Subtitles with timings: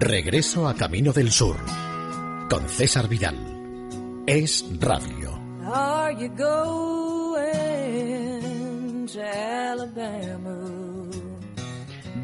[0.00, 1.56] Regreso a Camino del Sur
[2.48, 3.36] con César Vidal.
[4.28, 5.42] Es Radio.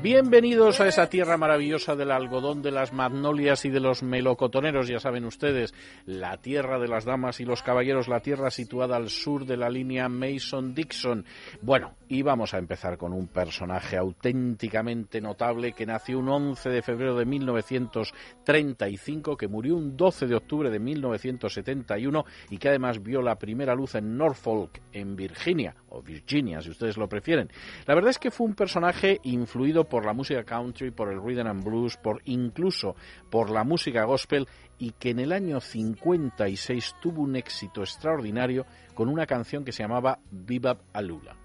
[0.04, 5.00] Bienvenidos a esa tierra maravillosa del algodón, de las magnolias y de los melocotoneros, ya
[5.00, 5.72] saben ustedes,
[6.04, 9.70] la tierra de las damas y los caballeros, la tierra situada al sur de la
[9.70, 11.24] línea Mason-Dixon.
[11.62, 16.82] Bueno, y vamos a empezar con un personaje auténticamente notable que nació un 11 de
[16.82, 23.22] febrero de 1935, que murió un 12 de octubre de 1971 y que además vio
[23.22, 27.48] la primera luz en Norfolk, en Virginia, o Virginia, si ustedes lo prefieren.
[27.86, 31.46] La verdad es que fue un personaje influido por la música country, por el rhythm
[31.46, 32.96] and blues, por incluso
[33.30, 39.08] por la música gospel y que en el año 56 tuvo un éxito extraordinario con
[39.08, 41.43] una canción que se llamaba Bebop Alula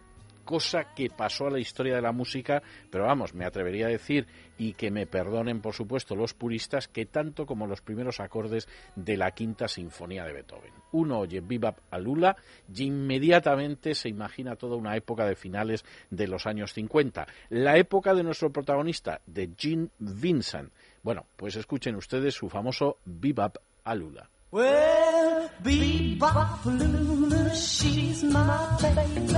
[0.50, 4.26] cosa que pasó a la historia de la música, pero vamos, me atrevería a decir,
[4.58, 9.16] y que me perdonen por supuesto los puristas, que tanto como los primeros acordes de
[9.16, 10.74] la quinta sinfonía de Beethoven.
[10.94, 12.36] Uno oye Bebop Alula
[12.74, 18.16] y inmediatamente se imagina toda una época de finales de los años 50, la época
[18.16, 20.74] de nuestro protagonista, de Gene Vincent.
[21.04, 24.28] Bueno, pues escuchen ustedes su famoso Bebop Alula.
[24.52, 29.30] Well, bebop Lula, she's my baby.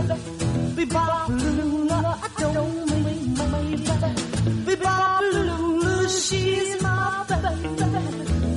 [0.77, 3.75] Bebop Lula, I don't mean baby.
[4.63, 7.57] Bebop Lula, she's my baby.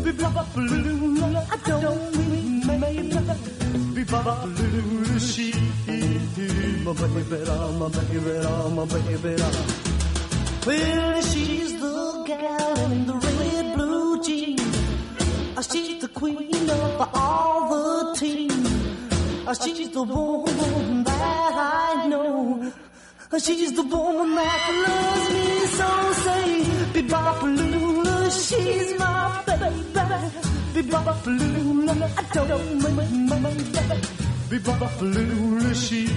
[0.04, 3.10] Bebop Lula, I don't mean baby.
[3.96, 5.56] Bebop Lula, she's
[6.84, 7.26] my baby,
[7.78, 8.28] my baby,
[8.76, 9.42] my baby.
[10.66, 14.63] Well, she's the gal in the red blue jeans.
[15.70, 18.50] She's the queen of all the team.
[19.62, 22.72] She's the woman that I know.
[23.38, 25.46] She's the woman that loves me
[25.78, 25.88] so.
[26.24, 29.68] Say, Bebopalula, she's my baby.
[30.74, 33.64] Bebopalula, I don't mind my baby.
[34.50, 36.12] Bebopalula, she's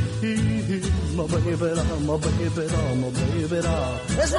[1.15, 1.55] my baby,
[2.05, 2.45] my baby,
[3.01, 3.61] my baby.
[4.17, 4.33] Let's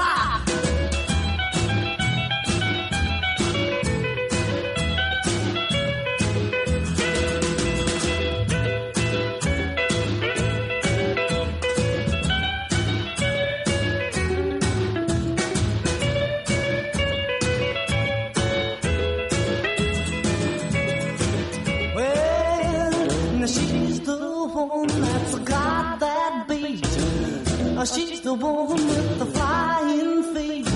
[27.78, 27.86] rock!
[27.86, 30.66] She's the one with the flying feet.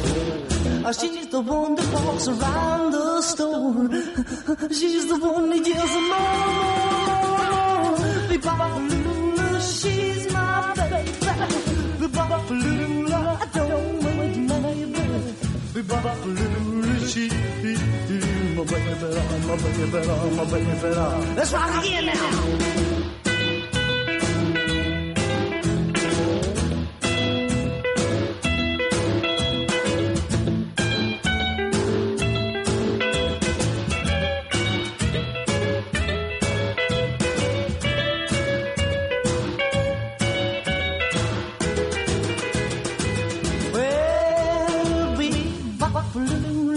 [0.85, 3.89] Oh, she's the one that walks around the store.
[4.79, 6.83] She's the one that yells more.
[8.31, 11.11] Bebopalula, she's my baby.
[12.01, 15.03] Bebopalula, I don't want my baby.
[15.75, 17.33] Bebopalula, she's
[18.57, 19.07] my baby,
[19.47, 19.87] my baby,
[20.37, 20.89] my baby.
[21.37, 23.22] Let's rock again now.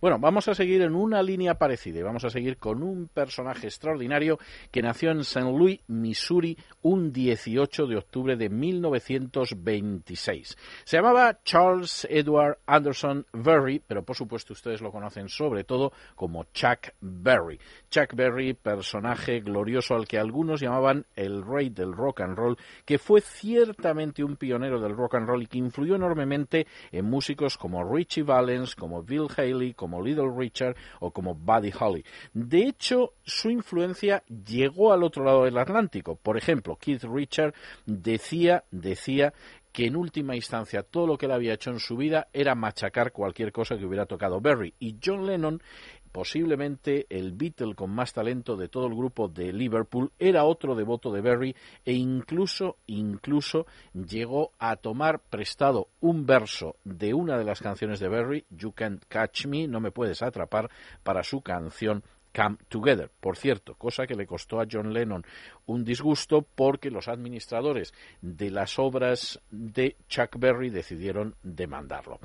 [0.00, 3.66] Bueno, vamos a seguir en una línea parecida y vamos a seguir con un personaje
[3.66, 4.38] extraordinario
[4.70, 5.40] que nació en St.
[5.40, 10.56] Louis, Missouri, un 18 de octubre de 1926.
[10.84, 16.44] Se llamaba Charles Edward Anderson Berry, pero por supuesto ustedes lo conocen sobre todo como
[16.52, 17.58] Chuck Berry.
[17.90, 22.98] Chuck Berry, personaje glorioso al que algunos llamaban el rey del rock and roll, que
[22.98, 27.84] fue ciertamente un pionero del rock and roll y que influyó enormemente en músicos como
[27.84, 32.04] Richie Valens, como Bill Haley, como Little Richard o como Buddy Holly.
[32.32, 36.16] De hecho, su influencia llegó al otro lado del Atlántico.
[36.16, 37.54] Por ejemplo, Keith Richard
[37.86, 39.32] decía, decía
[39.72, 43.12] que en última instancia todo lo que él había hecho en su vida era machacar
[43.12, 44.74] cualquier cosa que hubiera tocado Berry.
[44.78, 45.62] Y John Lennon
[46.10, 51.12] posiblemente el Beatle con más talento de todo el grupo de Liverpool, era otro devoto
[51.12, 57.60] de Berry e incluso, incluso llegó a tomar prestado un verso de una de las
[57.60, 60.70] canciones de Berry, You Can't Catch Me, No Me Puedes Atrapar,
[61.02, 62.02] para su canción
[62.34, 63.10] Come Together.
[63.20, 65.24] Por cierto, cosa que le costó a John Lennon
[65.68, 67.92] un disgusto porque los administradores
[68.22, 72.18] de las obras de Chuck Berry decidieron demandarlo.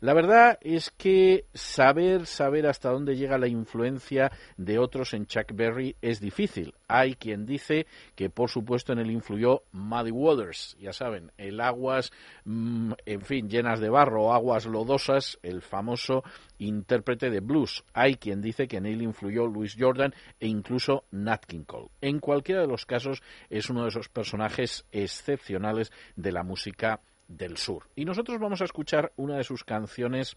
[0.00, 5.52] La verdad es que saber, saber hasta dónde llega la influencia de otros en Chuck
[5.54, 6.74] Berry es difícil.
[6.88, 12.12] Hay quien dice que, por supuesto, en él influyó Muddy Waters, ya saben, el aguas,
[12.44, 16.22] mm, en fin, llenas de barro, aguas lodosas, el famoso
[16.58, 17.84] intérprete de blues.
[17.94, 21.88] Hay quien dice que en él influyó Louis Jordan e incluso Nat King Cole.
[22.00, 27.56] En cualquiera de los casos, es uno de esos personajes excepcionales de la música del
[27.56, 27.88] sur.
[27.94, 30.36] Y nosotros vamos a escuchar una de sus canciones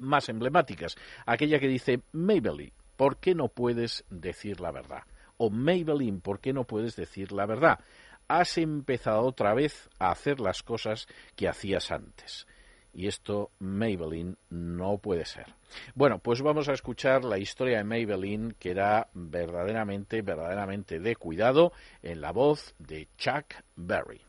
[0.00, 0.96] más emblemáticas,
[1.26, 5.02] aquella que dice Maybelline, ¿por qué no puedes decir la verdad?
[5.36, 7.80] O Maybelline, ¿por qué no puedes decir la verdad?
[8.28, 11.06] Has empezado otra vez a hacer las cosas
[11.36, 12.46] que hacías antes.
[12.94, 15.46] Y esto, Maybelline, no puede ser.
[15.94, 21.72] Bueno, pues vamos a escuchar la historia de Maybelline, que era verdaderamente, verdaderamente de cuidado,
[22.02, 24.20] en la voz de Chuck Berry.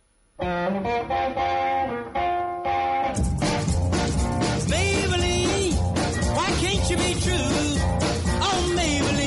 [4.69, 5.75] Maybelline,
[6.35, 7.35] why can't you be true?
[8.41, 9.23] Oh, Maybelline,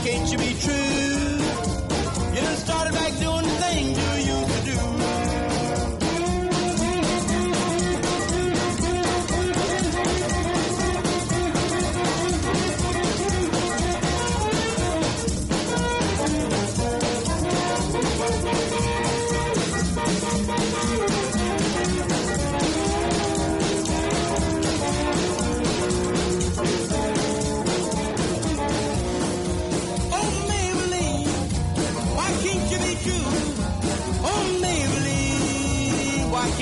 [0.00, 0.91] can't you be true?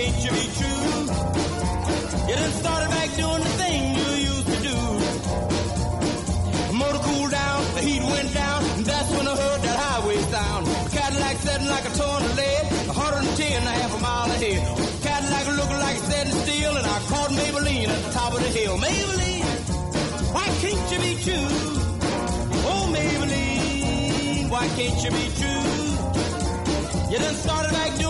[0.00, 0.84] Can't you be true?
[2.28, 4.76] You done started back doing the thing you used to do.
[6.80, 10.66] Motor cooled down, the heat went down, and that's when I heard that highway sound.
[10.96, 11.92] Cadillac setting like a
[12.26, 14.60] of lead, 110 and a half a mile ahead.
[15.04, 18.48] Cadillac looking like it's setting still, and I caught Maybelline at the top of the
[18.58, 18.78] hill.
[18.78, 19.44] Maybelline,
[20.32, 21.50] why can't you be true?
[22.72, 25.68] Oh, Maybelline, why can't you be true?
[27.12, 28.09] You done started back doing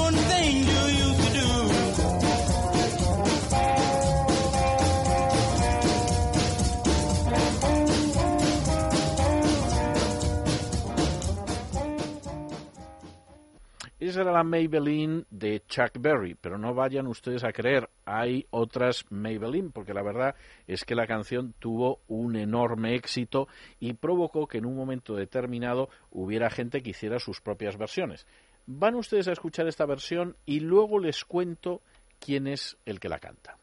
[14.10, 19.04] Esa era la Maybelline de Chuck Berry, pero no vayan ustedes a creer, hay otras
[19.08, 20.34] Maybelline, porque la verdad
[20.66, 23.46] es que la canción tuvo un enorme éxito
[23.78, 28.26] y provocó que en un momento determinado hubiera gente que hiciera sus propias versiones.
[28.66, 31.80] Van ustedes a escuchar esta versión y luego les cuento
[32.18, 33.58] quién es el que la canta.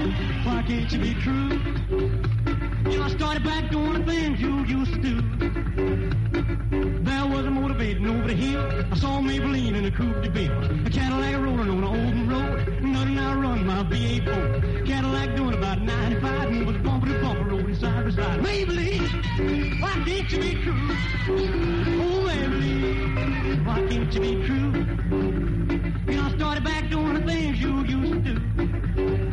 [0.00, 1.60] Why can't you be true?
[2.90, 5.20] You I started back doing the things you used to do.
[7.02, 8.62] There was a motivating over the hill.
[8.90, 10.86] I saw Maybelline in a coupe de ville.
[10.86, 12.82] A Cadillac rolling on an open road.
[12.82, 17.74] Nothing I run my V8 Cadillac doing about 95 and was bumper to bumper rolling
[17.74, 18.40] side by side.
[18.40, 20.96] Maybelline, why can't you be true?
[21.28, 24.72] Oh, Maybelline, why can't you be true?
[26.10, 29.29] You know, I started back doing the things you used to do.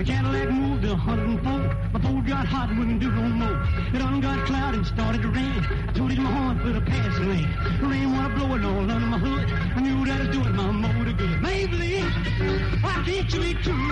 [0.00, 1.92] The Cadillac moved to 104.
[1.92, 3.68] My Ford got hot and wouldn't do no more.
[3.92, 5.60] It done got cloudy and started to rain.
[5.88, 7.54] I tooted my horn for the passing lane.
[7.82, 9.52] The rain water blowing all under my hood.
[9.52, 11.42] I knew that was doing my motor good.
[11.42, 13.90] Maybelline, why can't you be true?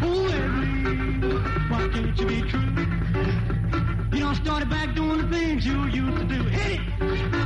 [0.00, 4.16] Oh, Maybelline, why can't you be true?
[4.16, 6.44] You know, I started back doing the things you used to do.
[6.44, 7.43] Hit it!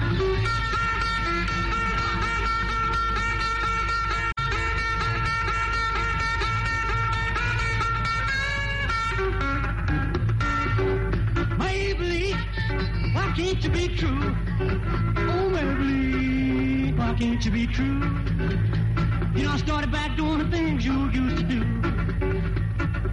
[13.49, 14.37] Can't you be true?
[14.61, 18.03] Oh, Maybelline, why can't you be true?
[19.35, 21.61] You know, I started back doing the things you used to do.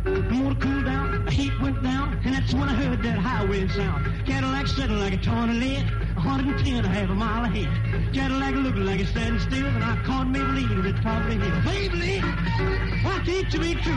[0.04, 3.65] The motor cooled down, the heat went down, and that's when I heard that highway
[3.70, 4.06] sound.
[4.25, 5.89] Cadillac sitting like a lead,
[6.25, 7.70] 110 a half a mile ahead.
[8.13, 11.62] Cadillac looking like it's standing still, and I caught the top of the hill.
[11.62, 13.94] Maybelline, why can't you be true?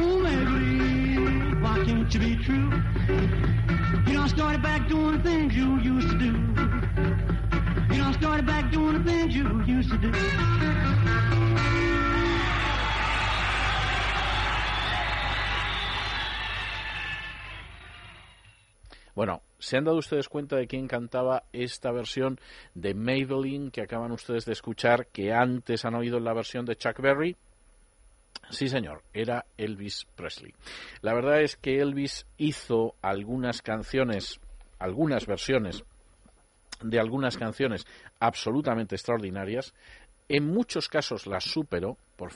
[0.00, 2.70] Oh, Maybelline, why can't you be true?
[4.06, 6.32] You know, I started back doing the things you used to do.
[7.94, 11.43] You know, I started back doing the things you used to do.
[19.14, 22.40] Bueno, ¿se han dado ustedes cuenta de quién cantaba esta versión
[22.74, 27.00] de Maybelline que acaban ustedes de escuchar, que antes han oído la versión de Chuck
[27.00, 27.36] Berry?
[28.50, 30.52] Sí, señor, era Elvis Presley.
[31.00, 34.40] La verdad es que Elvis hizo algunas canciones,
[34.78, 35.84] algunas versiones
[36.82, 37.86] de algunas canciones
[38.20, 39.74] absolutamente extraordinarias.
[40.26, 42.30] En muchos casos las superó, por,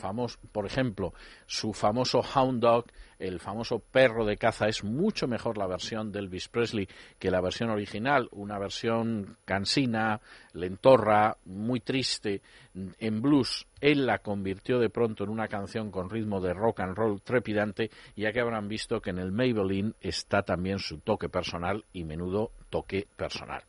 [0.52, 1.14] por ejemplo,
[1.46, 2.86] su famoso Hound Dog,
[3.18, 6.86] el famoso perro de caza, es mucho mejor la versión de Elvis Presley
[7.18, 10.20] que la versión original, una versión cansina,
[10.52, 12.42] lentorra, muy triste,
[12.74, 13.66] en blues.
[13.80, 17.90] Él la convirtió de pronto en una canción con ritmo de rock and roll trepidante,
[18.16, 22.52] ya que habrán visto que en el Maybelline está también su toque personal y menudo
[22.68, 23.62] toque personal.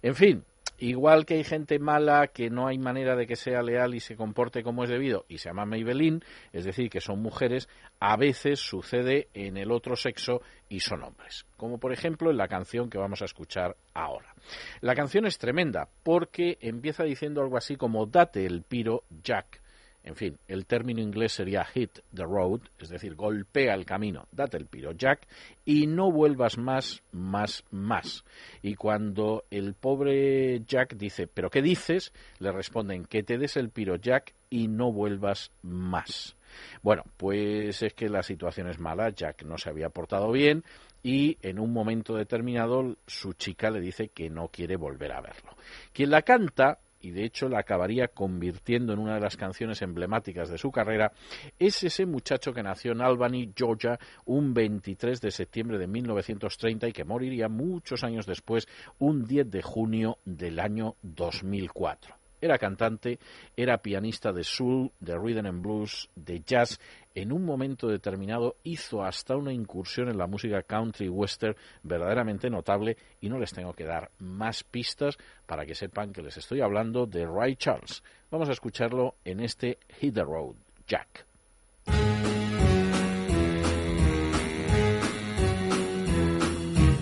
[0.00, 0.44] En fin,
[0.78, 4.16] Igual que hay gente mala que no hay manera de que sea leal y se
[4.16, 7.68] comporte como es debido y se llama Maybelline, es decir, que son mujeres,
[7.98, 11.46] a veces sucede en el otro sexo y son hombres.
[11.56, 14.34] Como por ejemplo en la canción que vamos a escuchar ahora.
[14.80, 19.62] La canción es tremenda porque empieza diciendo algo así como date el piro Jack.
[20.06, 24.56] En fin, el término inglés sería hit the road, es decir, golpea el camino, date
[24.56, 25.26] el piro Jack
[25.64, 28.24] y no vuelvas más, más, más.
[28.62, 32.12] Y cuando el pobre Jack dice, ¿pero qué dices?
[32.38, 36.36] Le responden, que te des el piro Jack y no vuelvas más.
[36.82, 40.62] Bueno, pues es que la situación es mala, Jack no se había portado bien
[41.02, 45.50] y en un momento determinado su chica le dice que no quiere volver a verlo.
[45.92, 50.48] Quien la canta y de hecho la acabaría convirtiendo en una de las canciones emblemáticas
[50.48, 51.12] de su carrera,
[51.58, 56.92] es ese muchacho que nació en Albany, Georgia, un 23 de septiembre de 1930 y
[56.92, 58.66] que moriría muchos años después,
[58.98, 62.16] un 10 de junio del año 2004.
[62.40, 63.18] Era cantante,
[63.56, 66.78] era pianista de soul, de rhythm and blues, de jazz.
[67.16, 72.98] En un momento determinado hizo hasta una incursión en la música country western verdaderamente notable
[73.22, 77.06] y no les tengo que dar más pistas para que sepan que les estoy hablando
[77.06, 78.02] de Ray Charles.
[78.30, 80.56] Vamos a escucharlo en este Hit the Road,
[80.86, 81.24] Jack.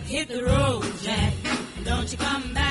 [0.06, 1.34] Hit the road, Jack.
[1.84, 2.63] Don't you come back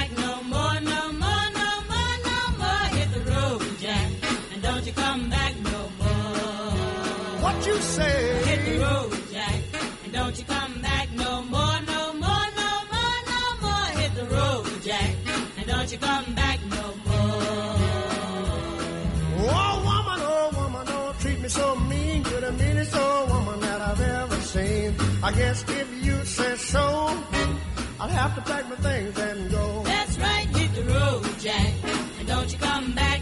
[25.23, 26.81] I guess if you say so,
[27.97, 29.81] I'll have to pack my things and go.
[29.85, 31.73] That's right, hit the road, Jack.
[32.19, 33.21] And don't you come back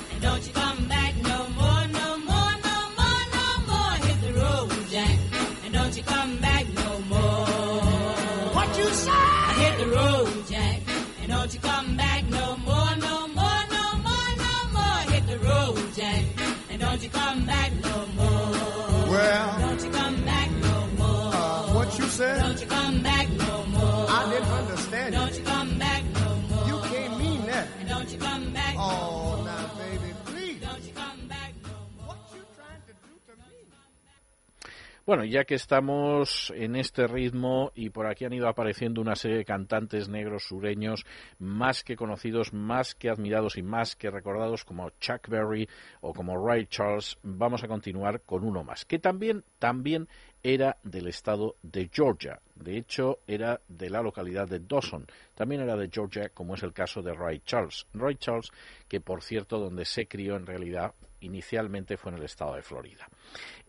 [35.11, 39.35] Bueno, ya que estamos en este ritmo y por aquí han ido apareciendo una serie
[39.35, 41.05] de cantantes negros sureños
[41.37, 45.67] más que conocidos, más que admirados y más que recordados como Chuck Berry
[45.99, 50.07] o como Ray Charles, vamos a continuar con uno más, que también, también
[50.43, 52.39] era del estado de Georgia.
[52.55, 55.05] De hecho, era de la localidad de Dawson.
[55.35, 57.85] También era de Georgia, como es el caso de Ray Charles.
[57.93, 58.49] Ray Charles,
[58.87, 63.07] que por cierto, donde se crió en realidad inicialmente fue en el estado de Florida.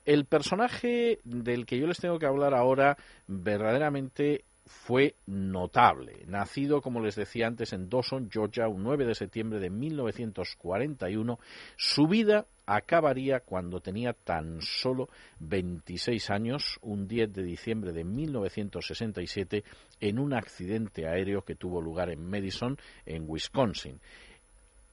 [0.04, 6.24] El personaje del que yo les tengo que hablar ahora verdaderamente fue notable.
[6.26, 11.38] Nacido, como les decía antes, en Dawson, Georgia, un 9 de septiembre de 1941,
[11.76, 15.08] su vida acabaría cuando tenía tan solo
[15.40, 19.64] 26 años, un 10 de diciembre de 1967,
[20.00, 24.00] en un accidente aéreo que tuvo lugar en Madison, en Wisconsin.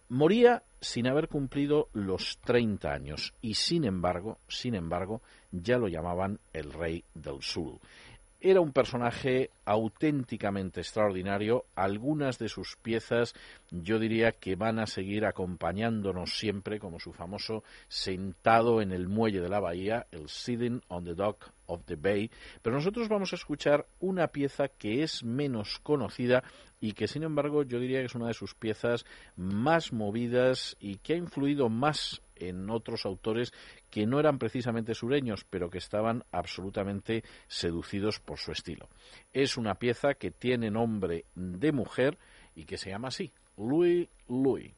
[0.10, 6.40] Moría sin haber cumplido los 30 años y sin embargo, sin embargo, ya lo llamaban
[6.52, 7.80] el rey del sur.
[8.42, 11.66] Era un personaje auténticamente extraordinario.
[11.76, 13.36] Algunas de sus piezas
[13.70, 19.42] yo diría que van a seguir acompañándonos siempre, como su famoso Sentado en el muelle
[19.42, 22.30] de la bahía, el Sitting on the Dock of the Bay.
[22.62, 26.44] Pero nosotros vamos a escuchar una pieza que es menos conocida
[26.82, 30.98] y que sin embargo yo diría que es una de sus piezas más movidas y
[30.98, 33.54] que ha influido más en otros autores
[33.90, 38.88] que no eran precisamente sureños, pero que estaban absolutamente seducidos por su estilo.
[39.34, 42.18] Es una pieza que tiene nombre de mujer
[42.56, 44.74] y que se llama así, Louis Louis.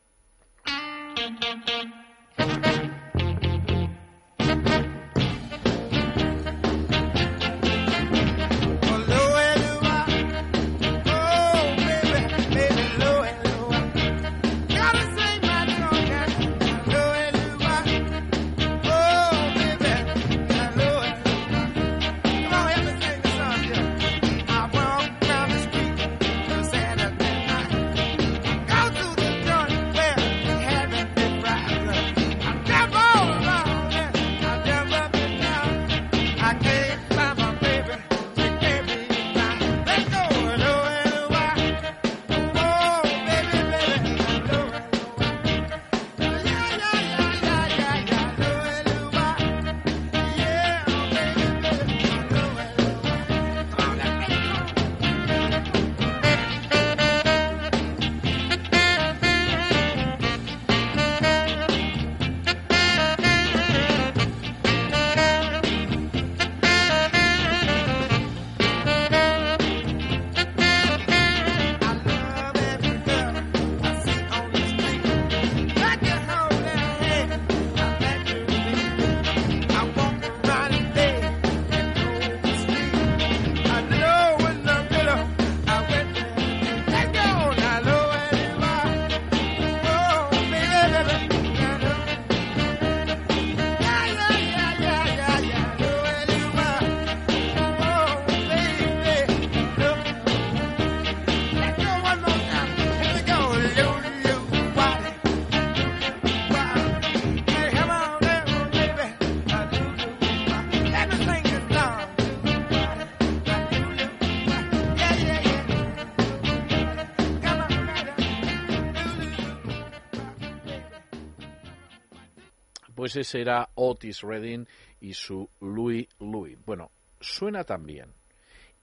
[123.16, 124.68] Ese era Otis Redding
[125.00, 126.58] y su Louis Louis.
[126.66, 128.14] Bueno, suena tan bien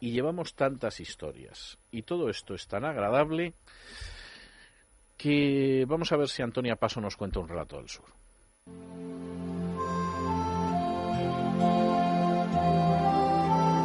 [0.00, 3.54] y llevamos tantas historias y todo esto es tan agradable
[5.16, 8.04] que vamos a ver si Antonia Paso nos cuenta un relato del sur.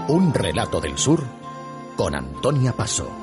[0.09, 1.23] Un relato del sur
[1.95, 3.22] con Antonia Paso.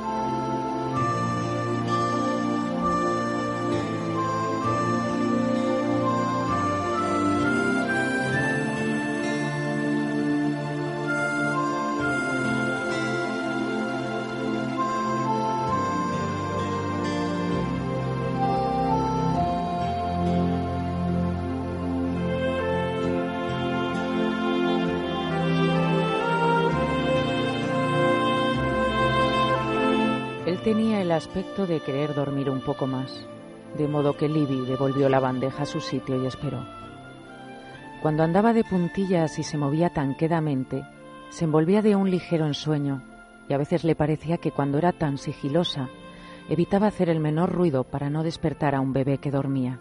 [31.21, 33.27] Aspecto de querer dormir un poco más,
[33.77, 36.65] de modo que Libby devolvió la bandeja a su sitio y esperó.
[38.01, 40.83] Cuando andaba de puntillas y se movía tan quedamente,
[41.29, 43.03] se envolvía de un ligero ensueño,
[43.51, 45.91] y a veces le parecía que cuando era tan sigilosa,
[46.49, 49.79] evitaba hacer el menor ruido para no despertar a un bebé que dormía,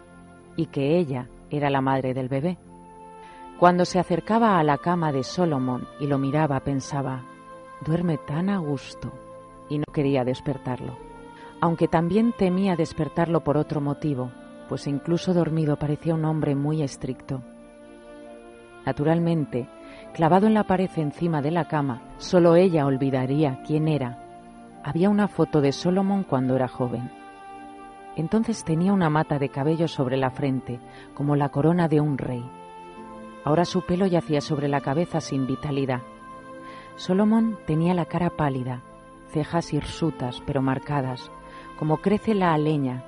[0.56, 2.58] y que ella era la madre del bebé.
[3.58, 7.22] Cuando se acercaba a la cama de Solomon y lo miraba, pensaba,
[7.86, 9.10] duerme tan a gusto,
[9.70, 11.09] y no quería despertarlo,
[11.60, 14.30] aunque también temía despertarlo por otro motivo,
[14.68, 17.42] pues incluso dormido parecía un hombre muy estricto.
[18.86, 19.68] Naturalmente,
[20.14, 24.18] clavado en la pared encima de la cama, solo ella olvidaría quién era.
[24.82, 27.10] Había una foto de Solomon cuando era joven.
[28.16, 30.80] Entonces tenía una mata de cabello sobre la frente,
[31.14, 32.42] como la corona de un rey.
[33.44, 36.00] Ahora su pelo yacía sobre la cabeza sin vitalidad.
[36.96, 38.82] Solomon tenía la cara pálida,
[39.28, 41.30] cejas hirsutas pero marcadas,
[41.80, 43.02] como crece la aleña,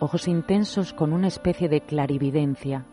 [0.00, 2.86] ojos intensos con una especie de clarividencia,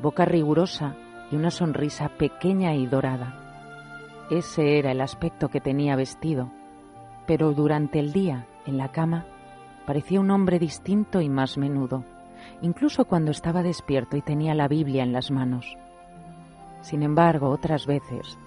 [0.00, 0.96] boca rigurosa
[1.30, 4.24] y una sonrisa pequeña y dorada.
[4.30, 6.50] Ese era el aspecto que tenía vestido,
[7.26, 9.26] pero durante el día, en la cama,
[9.84, 12.02] parecía un hombre distinto y más menudo,
[12.62, 15.76] incluso cuando estaba despierto y tenía la Biblia en las manos.
[16.80, 18.38] Sin embargo, otras veces,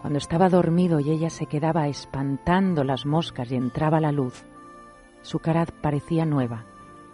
[0.00, 4.46] cuando estaba dormido y ella se quedaba espantando las moscas y entraba la luz,
[5.26, 6.64] su cara parecía nueva,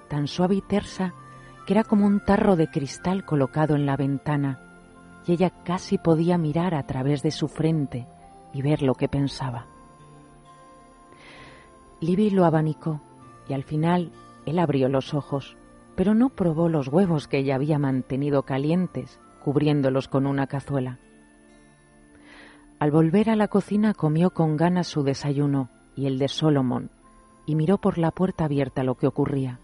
[0.09, 1.15] tan suave y tersa
[1.67, 4.61] que era como un tarro de cristal colocado en la ventana,
[5.27, 8.07] y ella casi podía mirar a través de su frente
[8.53, 9.67] y ver lo que pensaba.
[12.01, 13.01] Libby lo abanicó
[13.49, 14.13] y al final
[14.45, 15.57] él abrió los ojos,
[15.95, 20.99] pero no probó los huevos que ella había mantenido calientes, cubriéndolos con una cazuela.
[22.79, 26.91] Al volver a la cocina comió con ganas su desayuno y el de Solomon,
[27.47, 29.59] y miró por la puerta abierta lo que ocurría.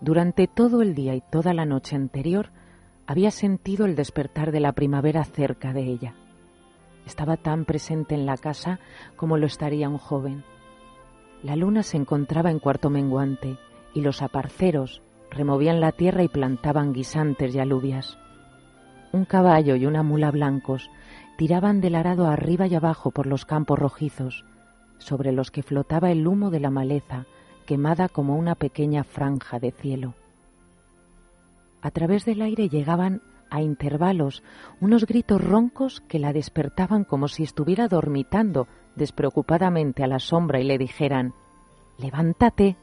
[0.00, 2.50] Durante todo el día y toda la noche anterior
[3.06, 6.14] había sentido el despertar de la primavera cerca de ella.
[7.06, 8.80] Estaba tan presente en la casa
[9.16, 10.42] como lo estaría un joven.
[11.42, 13.58] La luna se encontraba en cuarto menguante
[13.92, 18.18] y los aparceros removían la tierra y plantaban guisantes y alubias.
[19.12, 20.90] Un caballo y una mula blancos
[21.36, 24.44] tiraban del arado arriba y abajo por los campos rojizos,
[24.98, 27.26] sobre los que flotaba el humo de la maleza,
[27.66, 30.14] quemada como una pequeña franja de cielo.
[31.82, 34.42] A través del aire llegaban a intervalos
[34.80, 40.64] unos gritos roncos que la despertaban como si estuviera dormitando despreocupadamente a la sombra y
[40.64, 41.34] le dijeran
[41.98, 42.76] Levántate.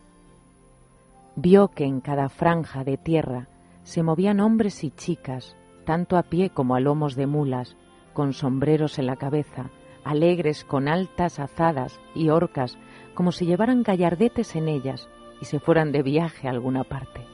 [1.36, 3.48] Vio que en cada franja de tierra
[3.84, 7.76] se movían hombres y chicas, tanto a pie como a lomos de mulas,
[8.14, 9.72] con sombreros en la cabeza,
[10.04, 12.78] alegres con altas azadas y horcas,
[13.14, 15.10] como si llevaran gallardetes en ellas
[15.42, 17.26] y se fueran de viaje a alguna parte.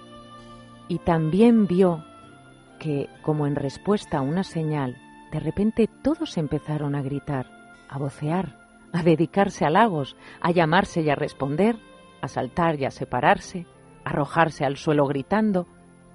[0.87, 2.03] Y también vio
[2.79, 4.97] que, como en respuesta a una señal,
[5.31, 7.47] de repente todos empezaron a gritar,
[7.89, 8.57] a vocear,
[8.93, 11.77] a dedicarse a halagos, a llamarse y a responder,
[12.21, 13.65] a saltar y a separarse,
[14.05, 15.67] a arrojarse al suelo gritando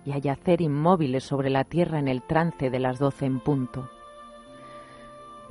[0.04, 3.88] y a yacer inmóviles sobre la tierra en el trance de las doce en punto.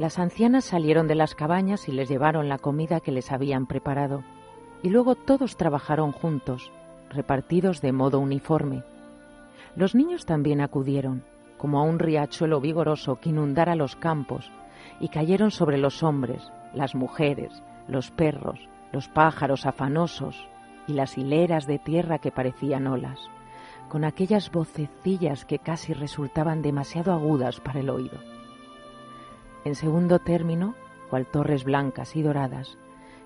[0.02, 4.24] Las ancianas salieron de las cabañas y les llevaron la comida que les habían preparado,
[4.82, 6.72] y luego todos trabajaron juntos,
[7.12, 8.84] repartidos de modo uniforme.
[9.76, 11.24] Los niños también acudieron,
[11.60, 14.50] como a un riachuelo vigoroso que inundara los campos,
[15.00, 18.60] y cayeron sobre los hombres, las mujeres, los perros,
[18.92, 20.48] los pájaros afanosos
[20.88, 23.20] y las hileras de tierra que parecían olas,
[23.88, 28.31] con aquellas vocecillas que casi resultaban demasiado agudas para el oído.
[29.64, 30.74] En segundo término,
[31.10, 32.78] cual torres blancas y doradas,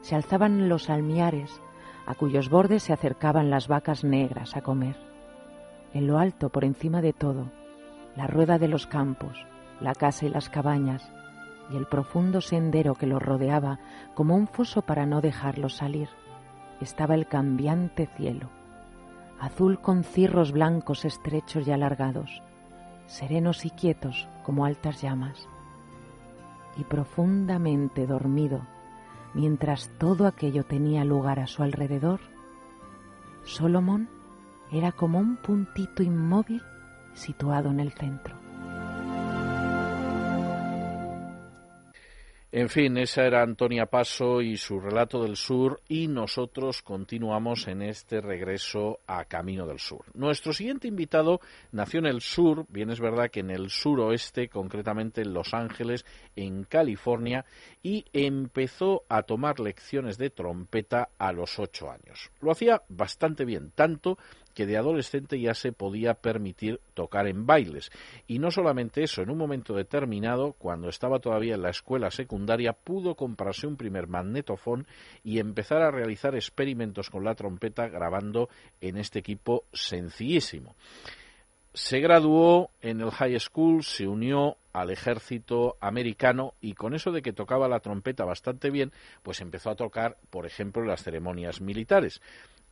[0.02, 1.62] se alzaban los almiares,
[2.06, 4.98] a cuyos bordes se acercaban las vacas negras a comer.
[5.94, 7.52] En lo alto, por encima de todo,
[8.18, 9.46] la rueda de los campos,
[9.80, 11.10] la casa y las cabañas,
[11.72, 13.80] y el profundo sendero que los rodeaba
[14.14, 16.10] como un foso para no dejarlos salir,
[16.82, 18.50] estaba el cambiante cielo,
[19.40, 22.42] azul con cirros blancos estrechos y alargados,
[23.08, 25.48] serenos y quietos como altas llamas
[26.78, 28.62] y profundamente dormido,
[29.34, 32.20] mientras todo aquello tenía lugar a su alrededor,
[33.44, 34.10] Solomon
[34.72, 36.62] era como un puntito inmóvil
[37.14, 38.45] situado en el centro.
[42.58, 47.82] En fin, esa era Antonia Paso y su relato del sur y nosotros continuamos en
[47.82, 50.06] este regreso a Camino del Sur.
[50.14, 51.42] Nuestro siguiente invitado
[51.74, 56.06] nació en el sur, bien es verdad que en el suroeste, concretamente en Los Ángeles,
[56.38, 57.44] en California,
[57.84, 62.32] y empezó a tomar lecciones de trompeta a los ocho años.
[62.40, 64.18] Lo hacía bastante bien, tanto
[64.56, 67.92] que de adolescente ya se podía permitir tocar en bailes.
[68.26, 72.74] Y no solamente eso, en un momento determinado, cuando estaba todavía en la escuela secundaria,
[72.74, 74.88] pudo comprarse un primer magnetofón
[75.24, 78.50] y empezar a realizar experimentos con la trompeta grabando
[78.82, 80.76] en este equipo sencillísimo.
[81.74, 87.22] Se graduó en el high school, se unió al ejército americano y con eso de
[87.22, 91.60] que tocaba la trompeta bastante bien, pues empezó a tocar, por ejemplo, en las ceremonias
[91.60, 92.22] militares.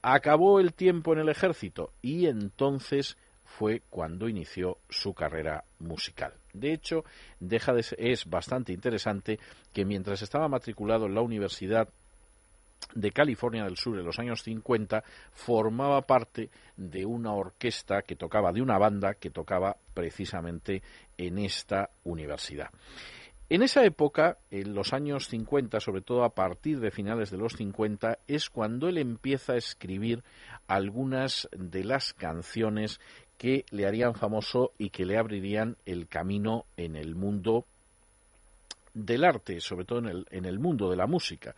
[0.04, 6.34] Acabó el tiempo en el ejército y entonces fue cuando inició su carrera musical.
[6.54, 7.06] De hecho,
[7.40, 9.40] deja es bastante interesante
[9.74, 11.88] que mientras estaba matriculado en la Universidad
[12.94, 18.52] de California del Sur en los años 50 formaba parte de una orquesta que tocaba,
[18.52, 20.84] de una banda que tocaba precisamente
[21.18, 22.70] en esta universidad.
[23.50, 27.54] En esa época, en los años 50, sobre todo a partir de finales de los
[27.54, 30.24] 50, es cuando él empieza a escribir
[30.68, 33.00] algunas de las canciones
[33.38, 37.66] que le harían famoso y que le abrirían el camino en el mundo
[38.94, 41.56] del arte, sobre todo en el, en el mundo de la música.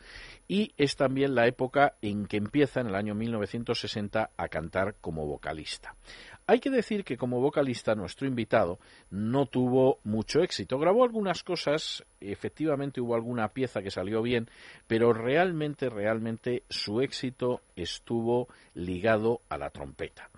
[0.48, 5.26] Y es también la época en que empieza, en el año 1960, a cantar como
[5.26, 5.95] vocalista.
[6.48, 8.80] Hay que decir que como vocalista nuestro invitado
[9.10, 10.78] no tuvo mucho éxito.
[10.78, 14.48] Grabó algunas cosas, efectivamente hubo alguna pieza que salió bien,
[14.86, 20.30] pero realmente, realmente su éxito estuvo ligado a la trompeta.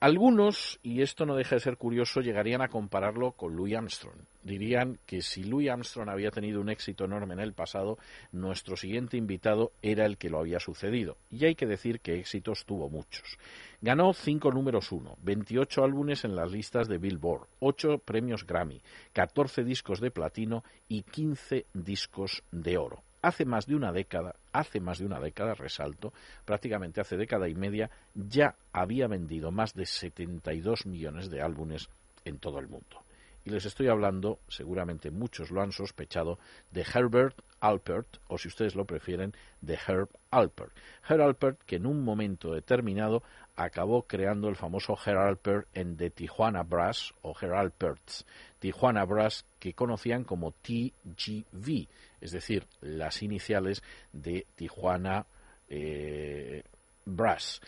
[0.00, 4.14] Algunos, y esto no deja de ser curioso, llegarían a compararlo con Louis Armstrong.
[4.44, 7.98] Dirían que si Louis Armstrong había tenido un éxito enorme en el pasado,
[8.30, 11.16] nuestro siguiente invitado era el que lo había sucedido.
[11.32, 13.38] Y hay que decir que éxitos tuvo muchos.
[13.80, 18.80] Ganó cinco números uno, 28 álbumes en las listas de Billboard, 8 premios Grammy,
[19.14, 24.80] 14 discos de platino y 15 discos de oro hace más de una década, hace
[24.80, 26.12] más de una década, resalto,
[26.44, 31.88] prácticamente hace década y media, ya había vendido más de 72 millones de álbumes
[32.24, 33.02] en todo el mundo.
[33.44, 36.38] Y les estoy hablando, seguramente muchos lo han sospechado,
[36.70, 40.72] de Herbert Alpert, o si ustedes lo prefieren, de Herb Alpert.
[41.08, 43.22] Herb Alpert, que en un momento determinado
[43.56, 48.26] acabó creando el famoso Herb Alpert en The Tijuana Brass, o Herb Alpert's
[48.58, 51.88] Tijuana Brass, que conocían como TGV,
[52.20, 55.26] es decir, las iniciales de Tijuana
[55.68, 56.62] eh,
[57.04, 57.60] Brass.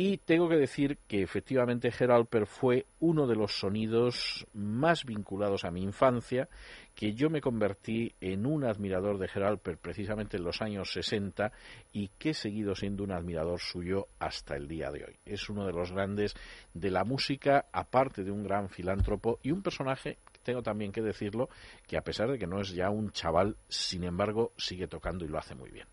[0.00, 5.72] Y tengo que decir que efectivamente Geralper fue uno de los sonidos más vinculados a
[5.72, 6.48] mi infancia,
[6.94, 11.50] que yo me convertí en un admirador de Geralper precisamente en los años 60
[11.92, 15.16] y que he seguido siendo un admirador suyo hasta el día de hoy.
[15.26, 16.36] Es uno de los grandes
[16.74, 21.50] de la música, aparte de un gran filántropo y un personaje tengo también que decirlo,
[21.86, 25.28] que a pesar de que no es ya un chaval, sin embargo, sigue tocando y
[25.28, 25.86] lo hace muy bien.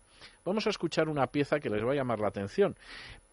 [0.46, 2.74] Vamos a escuchar una pieza que les va a llamar la atención,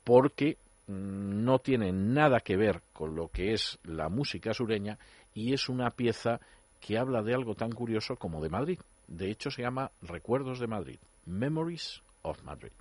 [0.04, 0.58] porque
[0.88, 5.00] mmm, no tiene nada que ver con lo que es la música sureña
[5.34, 6.42] y es una pieza
[6.82, 8.80] que habla de algo tan curioso como de Madrid.
[9.08, 12.74] De hecho, se llama Recuerdos de Madrid, Memories of Madrid.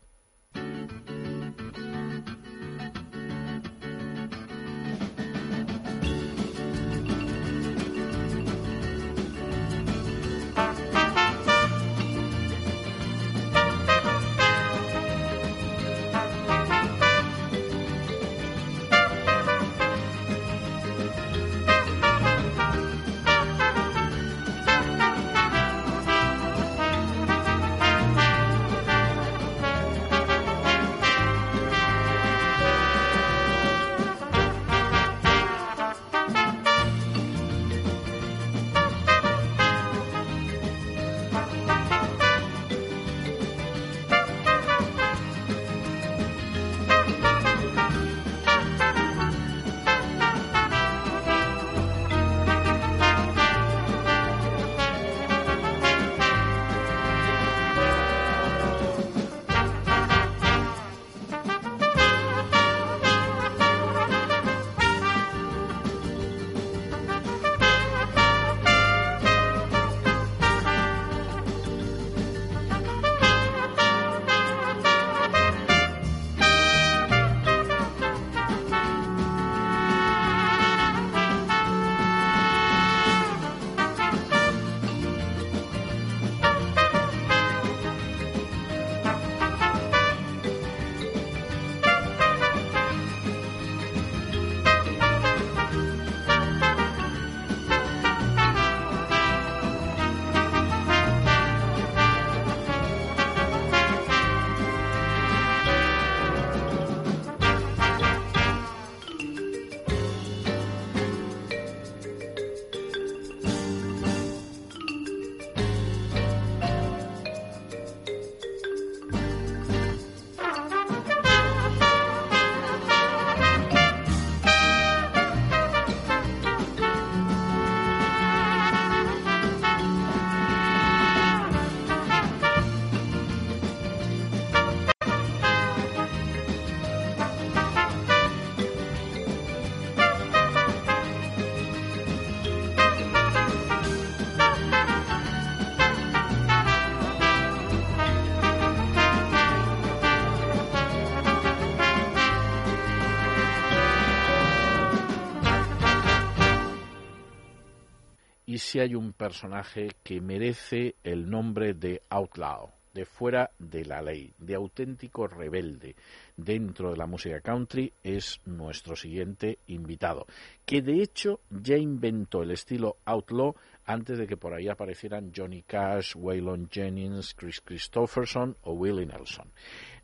[158.73, 164.33] Si hay un personaje que merece el nombre de outlaw, de fuera de la ley,
[164.39, 165.95] de auténtico rebelde
[166.39, 170.27] dentro de la música country, es nuestro siguiente invitado,
[170.65, 173.55] que de hecho ya inventó el estilo outlaw
[173.85, 179.49] antes de que por ahí aparecieran Johnny Cash, Waylon Jennings, Chris Christopherson o Willie Nelson.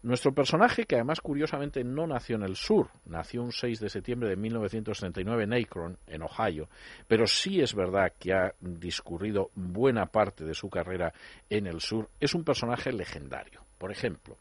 [0.03, 4.29] Nuestro personaje, que además curiosamente no nació en el sur, nació un 6 de septiembre
[4.29, 6.69] de 1939 en Akron, en Ohio,
[7.09, 11.13] pero sí es verdad que ha discurrido buena parte de su carrera
[11.51, 13.63] en el sur, es un personaje legendario.
[13.79, 14.37] Por ejemplo,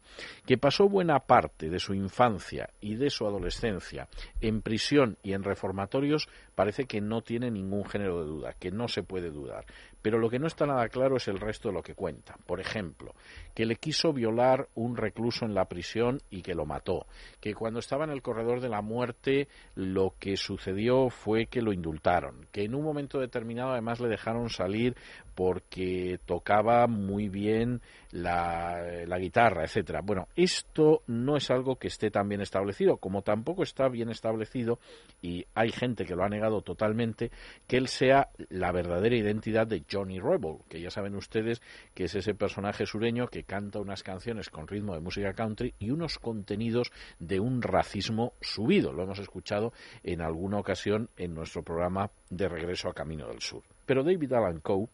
[0.48, 4.08] que pasó buena parte de su infancia y de su adolescencia
[4.42, 8.88] en prisión y en reformatorios parece que no tiene ningún género de duda, que no
[8.88, 9.64] se puede dudar.
[10.02, 12.36] Pero lo que no está nada claro es el resto de lo que cuenta.
[12.48, 13.14] Por ejemplo,
[13.54, 17.06] que le quiso violar un recluso en la prisión y que lo mató.
[17.40, 21.74] Que cuando estaba en el corredor de la muerte lo que sucedió fue que lo
[21.74, 22.48] indultaron.
[22.52, 24.96] Que en un momento determinado además le dejaron salir
[25.36, 30.02] porque tocaba muy bien la, guitarra, etcétera.
[30.04, 34.80] Bueno, esto no es algo que esté tan bien establecido, como tampoco está bien establecido,
[35.22, 37.32] y hay gente que lo ha negado totalmente,
[37.68, 41.62] que él sea la verdadera identidad de Johnny Rebel, que ya saben ustedes
[41.94, 45.92] que es ese personaje sureño que canta unas canciones con ritmo de música country y
[45.92, 48.92] unos contenidos de un racismo subido.
[48.92, 53.64] Lo hemos escuchado en alguna ocasión en nuestro programa de regreso a Camino del Sur.
[53.86, 54.88] Pero David Allan Coe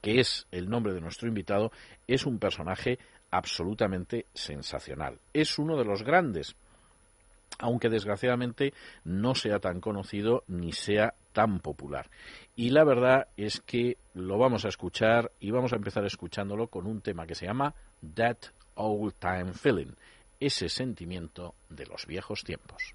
[0.00, 1.70] que es el nombre de nuestro invitado,
[2.06, 2.98] es un personaje
[3.30, 5.18] absolutamente sensacional.
[5.32, 6.54] Es uno de los grandes,
[7.58, 8.72] aunque desgraciadamente
[9.04, 12.10] no sea tan conocido ni sea tan popular.
[12.56, 16.86] Y la verdad es que lo vamos a escuchar y vamos a empezar escuchándolo con
[16.86, 17.74] un tema que se llama
[18.14, 18.38] That
[18.74, 19.94] Old Time Feeling,
[20.40, 22.94] ese sentimiento de los viejos tiempos.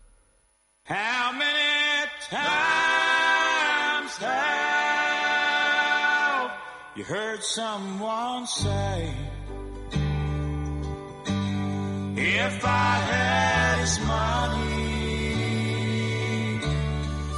[13.87, 15.39] His money,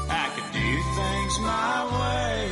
[0.09, 2.43] I could do things my way.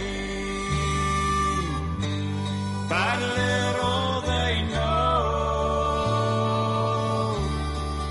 [2.92, 5.18] But little they know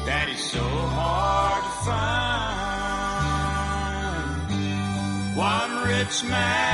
[0.06, 0.66] that it's so
[0.98, 2.16] hard to find
[5.36, 6.65] one rich man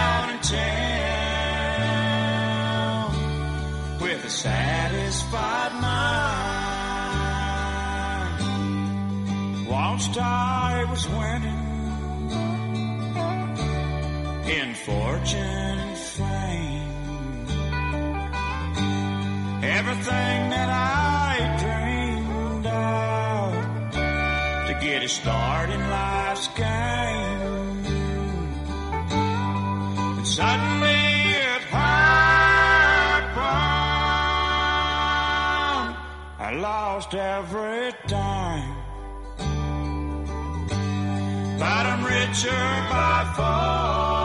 [11.03, 11.63] I was winning
[14.51, 17.47] in fortune and fame.
[19.65, 23.53] Everything that I dreamed of
[24.69, 27.87] to get a start in life's game.
[30.19, 31.03] And suddenly.
[36.45, 38.72] I lost every dime.
[41.63, 42.51] But I'm richer
[42.91, 44.22] by far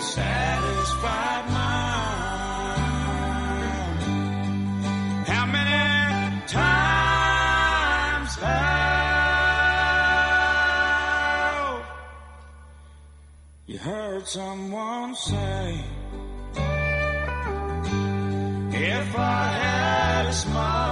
[0.00, 2.80] satisfied mind.
[5.26, 8.70] How many times have
[13.66, 15.84] you heard someone say,
[18.72, 20.89] if I had a money,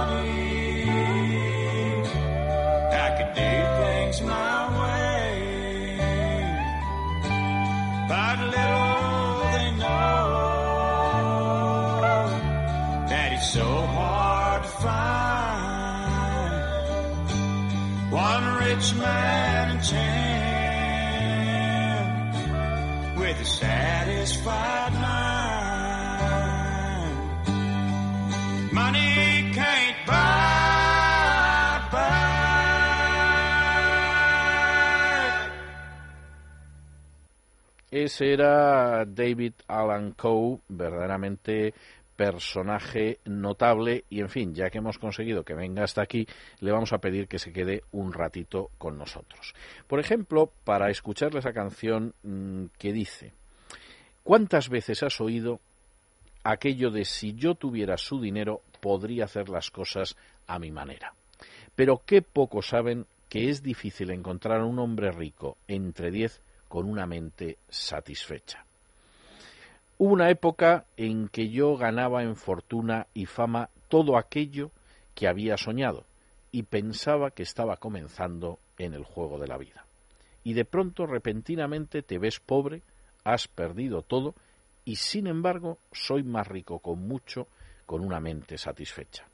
[38.21, 41.73] Era David Alan Coe, verdaderamente
[42.19, 46.27] personaje notable y en fin, ya que hemos conseguido que venga hasta aquí,
[46.59, 49.53] le vamos a pedir que se quede un ratito con nosotros.
[49.87, 53.31] Por ejemplo, para escucharle esa canción mm, que dice,
[54.23, 55.61] ¿cuántas veces has oído
[56.43, 61.13] aquello de si yo tuviera su dinero podría hacer las cosas a mi manera?
[61.73, 66.89] Pero qué poco saben que es difícil encontrar a un hombre rico entre diez con
[66.89, 68.63] una mente satisfecha.
[69.97, 74.71] Hubo una época en que yo ganaba en fortuna y fama todo aquello
[75.13, 76.05] que había soñado
[76.51, 79.85] y pensaba que estaba comenzando en el juego de la vida.
[80.45, 82.81] Y de pronto, repentinamente, te ves pobre,
[83.25, 84.35] has perdido todo
[84.85, 87.47] y sin embargo soy más rico con mucho,
[87.85, 89.27] con una mente satisfecha.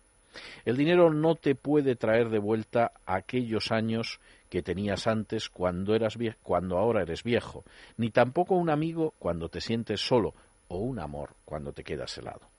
[0.65, 4.19] El dinero no te puede traer de vuelta aquellos años
[4.49, 7.63] que tenías antes cuando eras cuando ahora eres viejo,
[7.97, 10.33] ni tampoco un amigo cuando te sientes solo
[10.67, 12.49] o un amor cuando te quedas helado.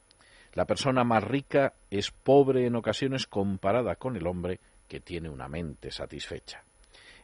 [0.54, 4.58] La persona más rica es pobre en ocasiones comparada con el hombre
[4.88, 6.64] que tiene una mente satisfecha.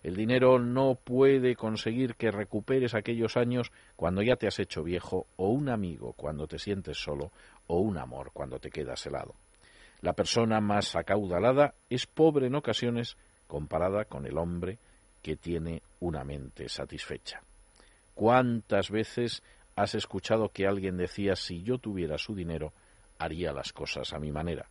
[0.03, 5.29] El dinero no puede conseguir que recuperes aquellos años cuando ya te has hecho viejo,
[5.37, 7.31] o un amigo cuando te sientes solo,
[7.69, 9.35] o un amor cuando te quedas helado.
[10.01, 13.17] La persona más acaudalada es pobre en ocasiones
[13.53, 14.79] comparada con el hombre
[15.21, 17.43] que tiene una mente satisfecha.
[18.15, 19.43] ¿Cuántas veces
[19.77, 22.73] has escuchado que alguien decía si yo tuviera su dinero
[23.19, 24.71] haría las cosas a mi manera?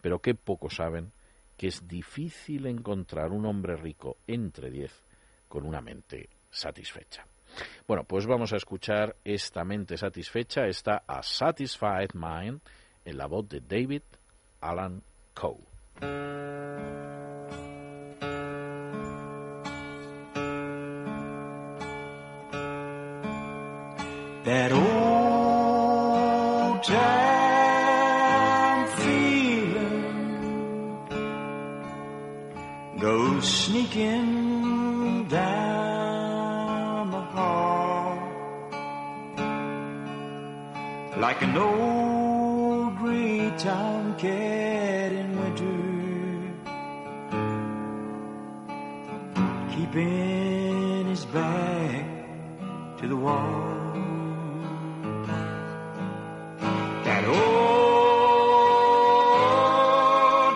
[0.00, 1.12] Pero qué poco saben
[1.58, 4.98] que es difícil encontrar un hombre rico entre diez
[5.46, 7.26] con una mente satisfecha.
[7.86, 12.62] Bueno, pues vamos a escuchar esta mente satisfecha, esta A Satisfied Mind,
[13.04, 14.04] en la voz de David
[14.62, 15.02] Alan
[15.34, 15.60] Coe.
[24.46, 24.78] That old
[26.84, 30.04] time feeling
[33.00, 38.16] goes sneaking down the hall
[41.18, 45.82] like an old gray tomcat in winter,
[49.74, 52.04] keeping his back
[52.98, 53.65] to the wall.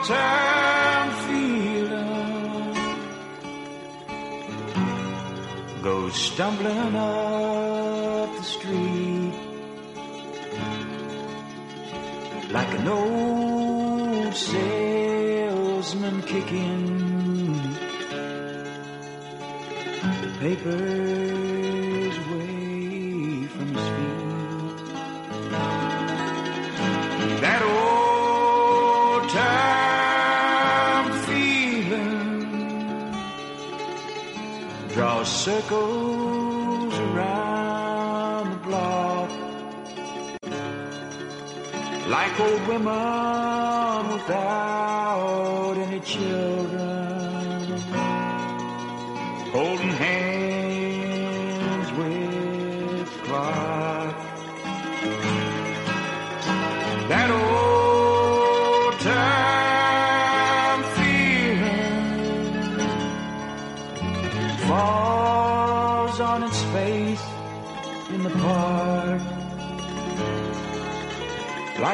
[0.05, 2.75] Time feeling
[5.83, 9.35] goes stumbling up the street.
[12.51, 16.87] Like an old salesman kicking
[20.23, 20.31] the
[35.41, 39.31] circles around the block.
[42.09, 46.80] Like old women without any children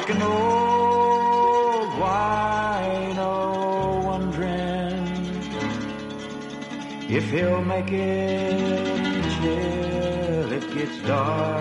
[0.07, 3.35] like an old wino
[4.05, 5.07] wondering
[7.11, 11.56] if he'll make it till it gets dark.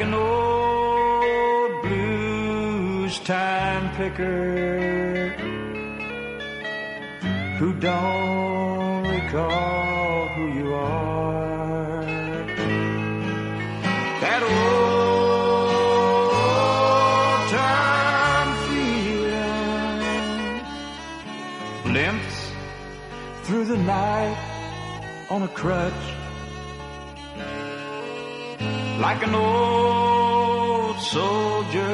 [0.00, 5.28] An old blues time picker
[7.58, 12.04] who don't recall who you are.
[14.24, 14.70] That old
[17.58, 20.02] time feeling
[21.92, 22.38] limps
[23.42, 24.38] through the night
[25.28, 26.04] on a crutch
[29.00, 29.79] like an old
[31.12, 31.86] soldier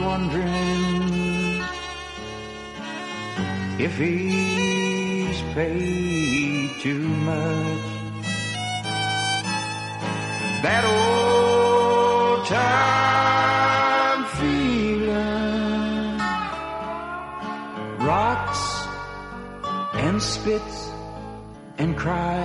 [0.00, 1.60] wondering
[3.78, 7.84] if he's paid too much.
[10.64, 16.18] That old time feeling
[18.08, 18.62] rocks
[20.02, 20.78] and spits
[21.76, 22.41] and cries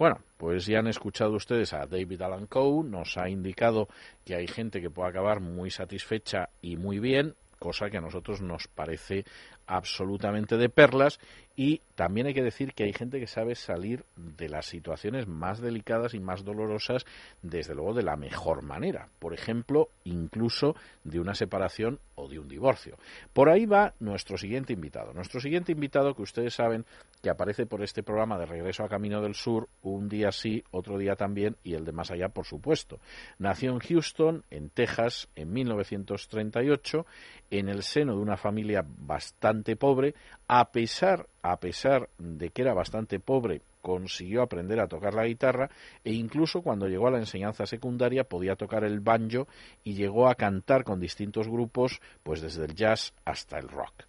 [0.00, 3.86] Bueno, pues ya han escuchado ustedes a David Allan Coe, nos ha indicado
[4.24, 8.40] que hay gente que puede acabar muy satisfecha y muy bien, cosa que a nosotros
[8.40, 9.26] nos parece
[9.66, 11.20] absolutamente de perlas
[11.54, 15.60] y también hay que decir que hay gente que sabe salir de las situaciones más
[15.60, 17.04] delicadas y más dolorosas
[17.42, 20.74] desde luego de la mejor manera, por ejemplo, incluso
[21.04, 22.96] de una separación o de un divorcio.
[23.34, 25.12] Por ahí va nuestro siguiente invitado.
[25.12, 26.86] Nuestro siguiente invitado que ustedes saben
[27.22, 30.98] que aparece por este programa de Regreso a Camino del Sur, un día sí, otro
[30.98, 33.00] día también y el de más allá, por supuesto.
[33.38, 37.06] Nació en Houston, en Texas, en 1938,
[37.50, 40.14] en el seno de una familia bastante pobre,
[40.48, 45.70] a pesar, a pesar de que era bastante pobre, consiguió aprender a tocar la guitarra
[46.04, 49.48] e incluso cuando llegó a la enseñanza secundaria podía tocar el banjo
[49.84, 54.04] y llegó a cantar con distintos grupos, pues desde el jazz hasta el rock.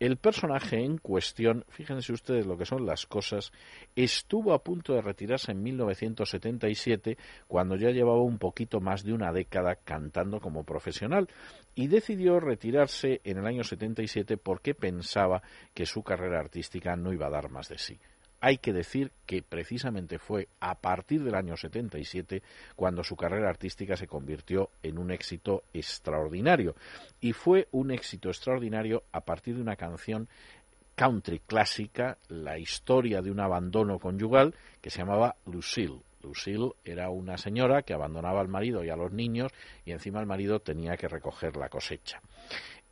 [0.00, 3.52] El personaje en cuestión, fíjense ustedes lo que son las cosas,
[3.94, 9.30] estuvo a punto de retirarse en 1977 cuando ya llevaba un poquito más de una
[9.30, 11.28] década cantando como profesional
[11.74, 15.42] y decidió retirarse en el año 77 porque pensaba
[15.74, 18.00] que su carrera artística no iba a dar más de sí.
[18.40, 22.42] Hay que decir que precisamente fue a partir del año 77
[22.74, 26.74] cuando su carrera artística se convirtió en un éxito extraordinario.
[27.20, 30.28] Y fue un éxito extraordinario a partir de una canción
[30.94, 36.00] country clásica, la historia de un abandono conyugal que se llamaba Lucille.
[36.22, 39.52] Lucille era una señora que abandonaba al marido y a los niños
[39.84, 42.20] y encima el marido tenía que recoger la cosecha.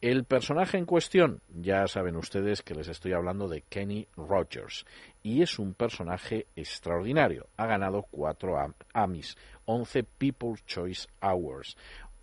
[0.01, 4.87] El personaje en cuestión, ya saben ustedes que les estoy hablando de Kenny Rogers,
[5.25, 7.49] y es un personaje extraordinario.
[7.57, 8.55] Ha ganado cuatro
[8.95, 11.77] Emmys, 11 People's Choice Awards,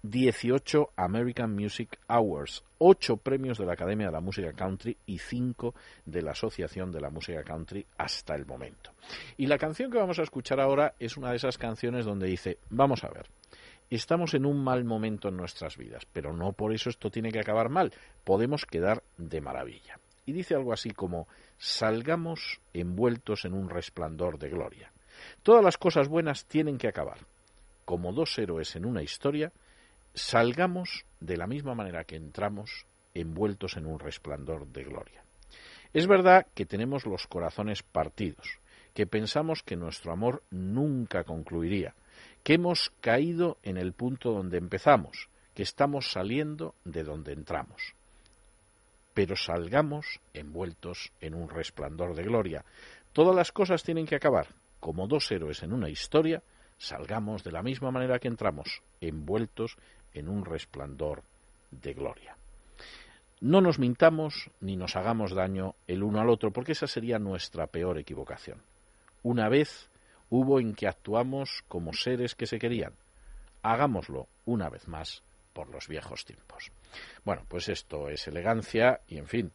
[0.04, 5.76] 18 American Music Awards, 8 premios de la Academia de la Música Country y 5
[6.06, 8.92] de la Asociación de la Música Country hasta el momento.
[9.36, 12.58] Y la canción que vamos a escuchar ahora es una de esas canciones donde dice,
[12.70, 13.28] vamos a ver,
[13.90, 17.40] estamos en un mal momento en nuestras vidas, pero no por eso esto tiene que
[17.40, 20.00] acabar mal, podemos quedar de maravilla.
[20.26, 21.28] Y dice algo así como,
[21.58, 24.92] salgamos envueltos en un resplandor de gloria.
[25.44, 27.20] Todas las cosas buenas tienen que acabar.
[27.86, 29.52] Como dos héroes en una historia,
[30.16, 35.24] salgamos de la misma manera que entramos envueltos en un resplandor de gloria.
[35.94, 38.60] Es verdad que tenemos los corazones partidos,
[38.94, 41.94] que pensamos que nuestro amor nunca concluiría,
[42.46, 47.96] que hemos caído en el punto donde empezamos, que estamos saliendo de donde entramos.
[49.16, 52.64] Pero salgamos envueltos en un resplandor de gloria.
[53.14, 54.50] Todas las cosas tienen que acabar.
[54.80, 56.44] Como dos héroes en una historia,
[56.78, 59.76] salgamos de la misma manera que entramos, envueltos
[60.14, 61.24] en un resplandor
[61.72, 62.38] de gloria.
[63.42, 67.66] No nos mintamos ni nos hagamos daño el uno al otro, porque esa sería nuestra
[67.66, 68.62] peor equivocación.
[69.24, 69.90] Una vez
[70.30, 72.94] hubo en que actuamos como seres que se querían.
[73.62, 75.24] Hagámoslo una vez más
[75.54, 76.72] por los viejos tiempos.
[77.24, 79.52] Bueno, pues esto es elegancia y, en fin,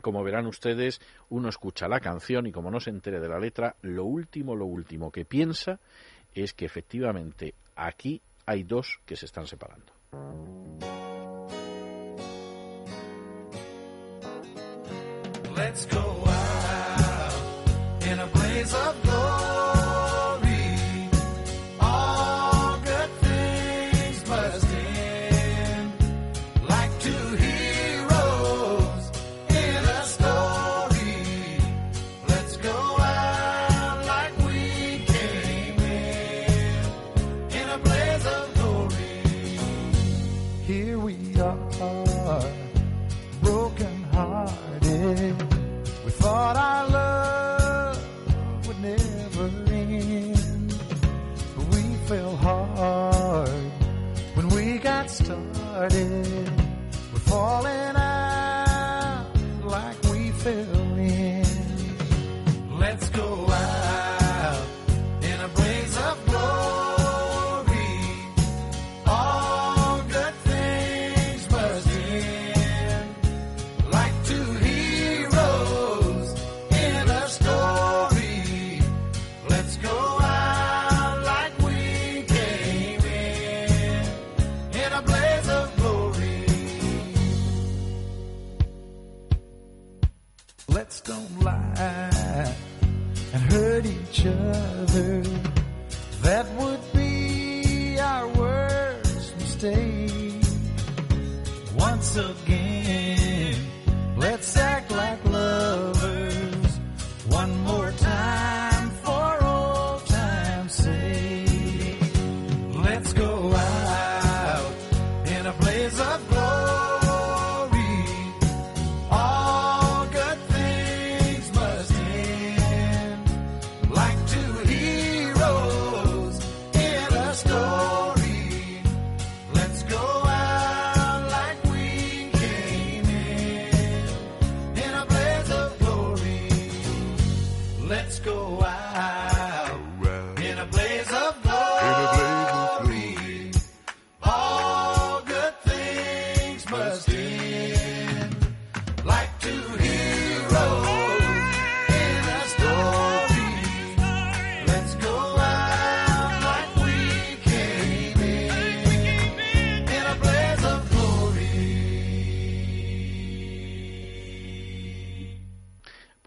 [0.00, 1.00] como verán ustedes,
[1.30, 4.66] uno escucha la canción y como no se entere de la letra, lo último, lo
[4.66, 5.80] último que piensa
[6.34, 9.92] es que efectivamente aquí hay dos que se están separando.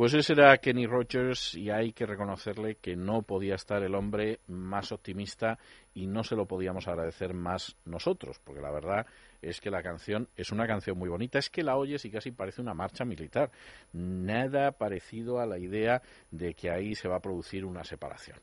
[0.09, 4.39] Pues ese era Kenny Rogers y hay que reconocerle que no podía estar el hombre
[4.47, 5.59] más optimista
[5.93, 9.05] y no se lo podíamos agradecer más nosotros, porque la verdad
[9.39, 12.31] es que la canción es una canción muy bonita, es que la oyes y casi
[12.31, 13.51] parece una marcha militar,
[13.93, 16.01] nada parecido a la idea
[16.31, 18.39] de que ahí se va a producir una separación.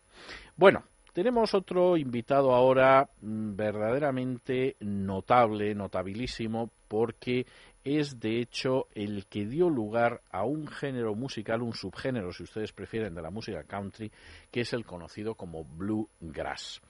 [0.55, 0.85] Bueno,
[1.17, 7.47] tenemos otro invitado ahora mm, verdaderamente notable, notabilísimo, porque
[7.87, 12.73] es de hecho el que dio lugar a un género musical, un subgénero, si ustedes
[12.73, 14.11] prefieren, de la música country,
[14.51, 16.83] que es el conocido como bluegrass.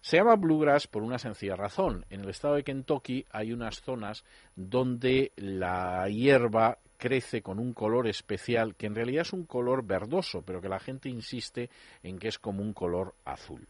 [0.00, 2.04] Se llama bluegrass por una sencilla razón.
[2.10, 4.24] En el estado de Kentucky hay unas zonas
[4.56, 10.42] donde la hierba crece con un color especial que en realidad es un color verdoso,
[10.42, 11.70] pero que la gente insiste
[12.02, 13.68] en que es como un color azul.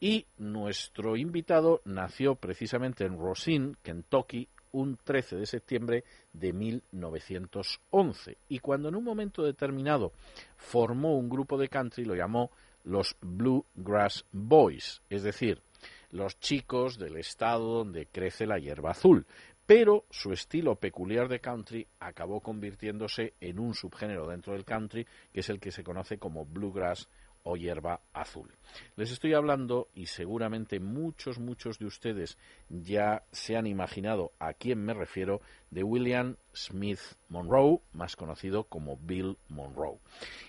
[0.00, 8.36] Y nuestro invitado nació precisamente en Rosine, Kentucky, un 13 de septiembre de 1911.
[8.48, 10.12] Y cuando en un momento determinado
[10.56, 12.50] formó un grupo de country, lo llamó
[12.82, 15.62] los Bluegrass Boys, es decir,
[16.10, 19.26] los chicos del estado donde crece la hierba azul.
[19.66, 25.40] Pero su estilo peculiar de country acabó convirtiéndose en un subgénero dentro del country, que
[25.40, 27.08] es el que se conoce como bluegrass
[27.44, 28.50] o hierba azul.
[28.96, 32.36] Les estoy hablando y seguramente muchos, muchos de ustedes
[32.68, 35.40] ya se han imaginado a quién me refiero
[35.70, 39.98] de William Smith Monroe, más conocido como Bill Monroe.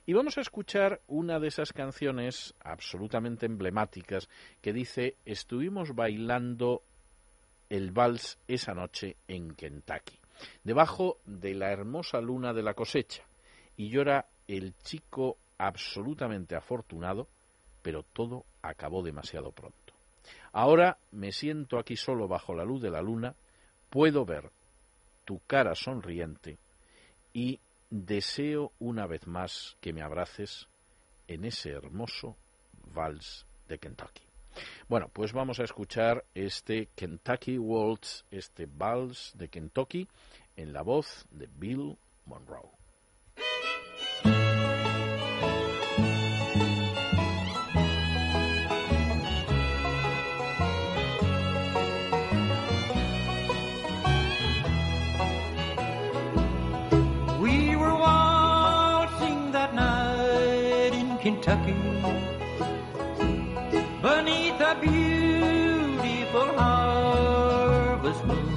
[0.06, 4.30] Y vamos a escuchar una de esas canciones absolutamente emblemáticas
[4.62, 6.82] que dice estuvimos bailando
[7.70, 10.20] el vals esa noche en Kentucky,
[10.64, 13.24] debajo de la hermosa luna de la cosecha,
[13.76, 17.28] y era el chico absolutamente afortunado,
[17.82, 19.94] pero todo acabó demasiado pronto.
[20.52, 23.36] Ahora me siento aquí solo bajo la luz de la luna,
[23.90, 24.52] puedo ver
[25.26, 26.58] tu cara sonriente
[27.34, 30.68] y deseo una vez más que me abraces
[31.28, 32.36] en ese hermoso
[32.94, 34.24] vals de Kentucky.
[34.88, 40.08] Bueno, pues vamos a escuchar este Kentucky Waltz, este vals de Kentucky,
[40.56, 42.70] en la voz de Bill Monroe.
[64.66, 68.48] A beautiful harvest moon.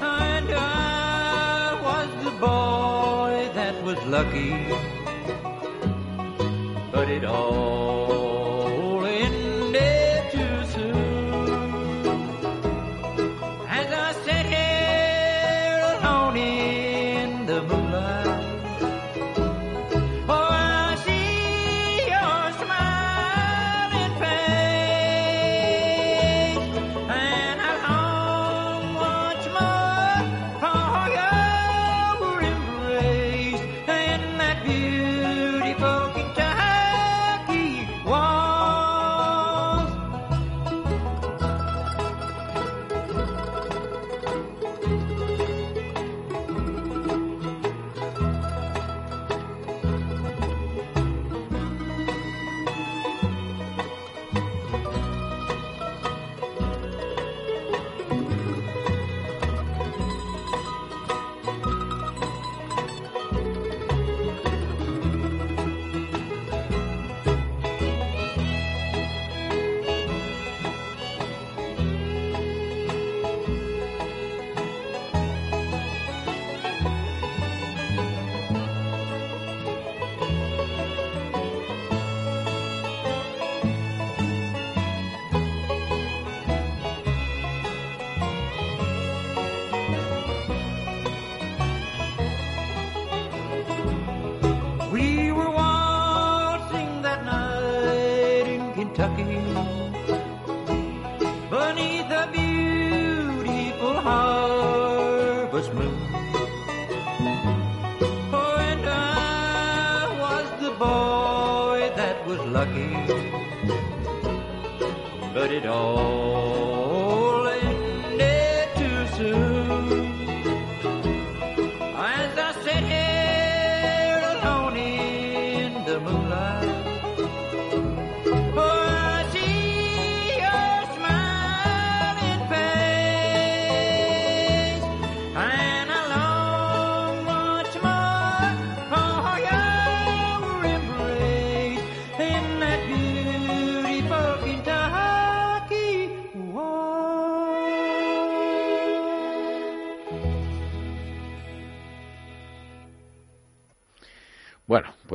[0.00, 4.52] And I was the boy that was lucky,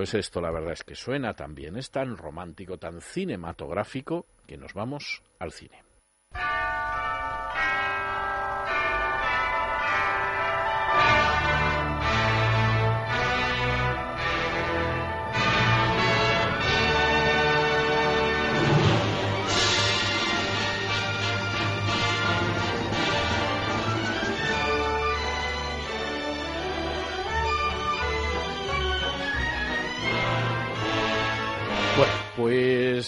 [0.01, 4.57] pues esto la verdad es que suena tan bien, es tan romántico, tan cinematográfico, que
[4.57, 5.83] nos vamos al cine.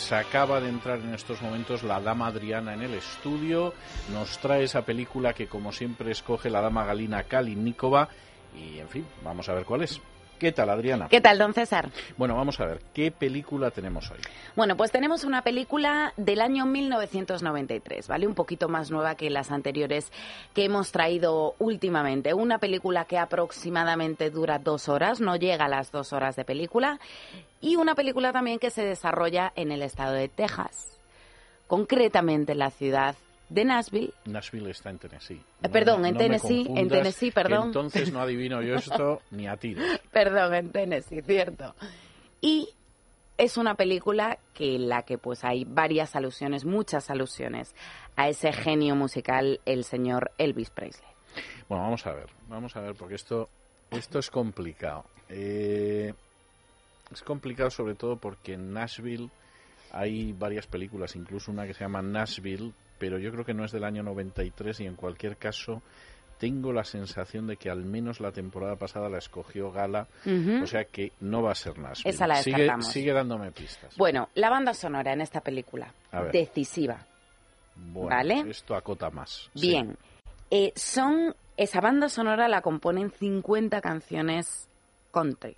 [0.04, 3.74] Pues acaba de entrar en estos momentos la dama Adriana en el estudio,
[4.12, 8.10] nos trae esa película que como siempre escoge la dama Galina Kalinikova
[8.54, 10.02] y en fin, vamos a ver cuál es.
[10.40, 11.08] ¿Qué tal, Adriana?
[11.10, 11.90] ¿Qué tal, don César?
[12.18, 14.18] Bueno, vamos a ver, ¿qué película tenemos hoy?
[14.56, 18.28] Bueno, pues tenemos una película del año 1993, ¿vale?
[18.28, 20.12] Un poquito más nueva que las anteriores
[20.54, 22.34] que hemos traído últimamente.
[22.34, 27.00] Una película que aproximadamente dura dos horas, no llega a las dos horas de película.
[27.62, 31.00] Y una película también que se desarrolla en el estado de Texas,
[31.68, 33.16] concretamente en la ciudad
[33.50, 34.14] de Nashville.
[34.26, 35.42] Nashville está en Tennessee.
[35.62, 37.68] Eh, perdón, me- en Tennessee, en Tennessee, perdón.
[37.68, 39.76] Entonces no adivino yo esto ni a ti.
[40.12, 41.76] Perdón, en Tennessee, cierto.
[42.42, 42.70] Y
[43.38, 47.74] es una película que en la que pues hay varias alusiones, muchas alusiones
[48.16, 51.10] a ese genio musical, el señor Elvis Presley.
[51.68, 53.50] Bueno, vamos a ver, vamos a ver, porque esto,
[53.92, 55.06] esto es complicado.
[55.30, 56.14] Eh,
[57.12, 59.30] es complicado sobre todo porque en Nashville
[59.92, 62.72] hay varias películas, incluso una que se llama Nashville,
[63.04, 65.82] pero yo creo que no es del año 93 y en cualquier caso
[66.38, 70.08] tengo la sensación de que al menos la temporada pasada la escogió Gala,
[70.62, 72.10] o sea que no va a ser Nashville.
[72.10, 73.94] Esa la sigue, sigue dándome pistas.
[73.98, 75.94] Bueno, la banda sonora en esta película,
[76.32, 77.06] decisiva.
[77.76, 78.50] Bueno, ¿vale?
[78.50, 79.50] esto acota más.
[79.54, 79.68] sí.
[79.68, 79.98] Bien,
[80.50, 84.70] Eh, son esa banda sonora la componen 50 canciones
[85.12, 85.58] country.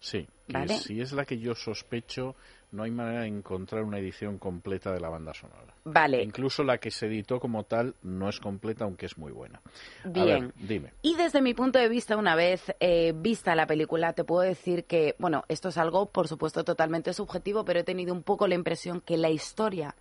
[0.00, 0.76] Sí, ¿Vale?
[0.78, 2.34] si es la que yo sospecho,
[2.72, 5.74] no hay manera de encontrar una edición completa de la banda sonora.
[5.84, 9.60] Vale, Incluso la que se editó como tal no es completa, aunque es muy buena.
[10.04, 10.26] A bien.
[10.26, 10.92] ver, dime.
[11.02, 14.84] Y desde mi punto de vista, una vez eh, vista la película, te puedo decir
[14.84, 18.54] que, bueno, esto es algo, por supuesto, totalmente subjetivo, pero he tenido un poco la
[18.54, 19.94] impresión que la historia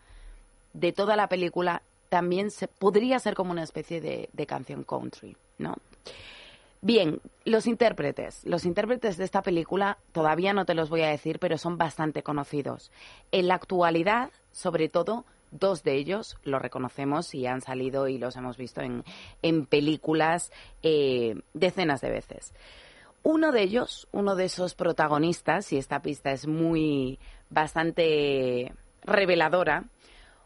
[0.74, 5.36] de toda la película también se, podría ser como una especie de, de canción country,
[5.57, 5.76] ¿no?
[6.82, 8.45] Bien, los intérpretes.
[8.45, 12.23] Los intérpretes de esta película todavía no te los voy a decir, pero son bastante
[12.23, 12.91] conocidos.
[13.32, 18.38] En la actualidad, sobre todo, dos de ellos los reconocemos y han salido y los
[18.38, 19.03] hemos visto en,
[19.41, 22.53] en películas eh, decenas de veces.
[23.23, 27.19] Uno de ellos, uno de esos protagonistas, y esta pista es muy
[27.49, 28.73] bastante
[29.03, 29.86] reveladora,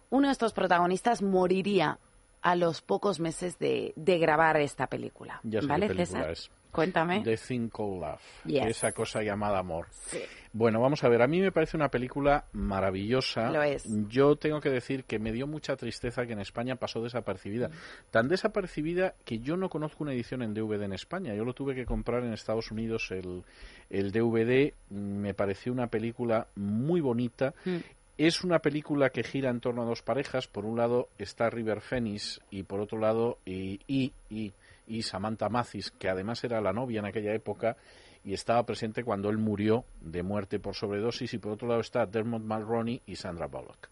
[0.10, 2.00] uno de estos protagonistas moriría
[2.44, 5.40] a los pocos meses de, de grabar esta película.
[5.44, 6.32] Ya sé ¿Vale, qué película César?
[6.32, 6.52] es.
[6.74, 7.22] Cuéntame.
[7.22, 8.22] The Thing Called Love.
[8.46, 8.66] Yes.
[8.66, 9.88] Esa cosa llamada amor.
[10.08, 10.18] Sí.
[10.54, 11.22] Bueno, vamos a ver.
[11.22, 13.52] A mí me parece una película maravillosa.
[13.52, 13.86] Lo es.
[14.10, 17.70] Yo tengo que decir que me dio mucha tristeza que en España pasó desapercibida.
[18.10, 21.36] Tan desapercibida que yo no conozco una edición en DVD en España.
[21.36, 23.44] Yo lo tuve que comprar en Estados Unidos el,
[23.92, 24.74] el DVD.
[24.90, 27.54] Me pareció una película muy bonita.
[27.66, 27.78] Mm.
[28.18, 30.48] Es una película que gira en torno a dos parejas.
[30.48, 34.54] Por un lado está River Phoenix y por otro lado y, y, y,
[34.88, 37.76] y Samantha Mathis, que además era la novia en aquella época
[38.24, 41.34] y estaba presente cuando él murió de muerte por sobredosis.
[41.34, 43.90] Y por otro lado está Dermot Mulroney y Sandra Bullock.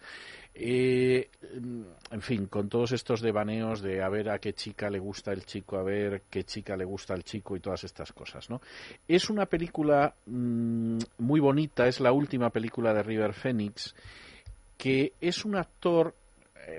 [0.54, 1.30] Eh,
[2.12, 5.46] en fin, con todos estos devaneos de a ver a qué chica le gusta el
[5.46, 8.62] chico, a ver qué chica le gusta el chico y todas estas cosas, ¿no?
[9.08, 13.96] Es una película mm, muy bonita, es la última película de River Phoenix,
[14.78, 16.16] que es un actor,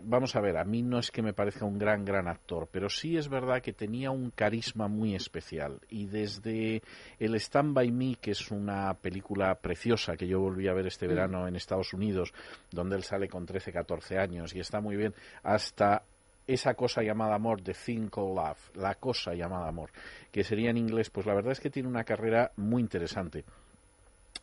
[0.04, 2.88] vamos a ver, a mí no es que me parezca un gran, gran actor, pero
[2.88, 5.80] sí es verdad que tenía un carisma muy especial.
[5.88, 6.82] Y desde
[7.18, 11.06] el Stand By Me, que es una película preciosa que yo volví a ver este
[11.06, 12.32] verano en Estados Unidos,
[12.70, 16.04] donde él sale con 13, 14 años y está muy bien, hasta
[16.46, 19.90] esa cosa llamada amor, The Thing Called Love, la cosa llamada amor,
[20.30, 23.44] que sería en inglés, pues la verdad es que tiene una carrera muy interesante.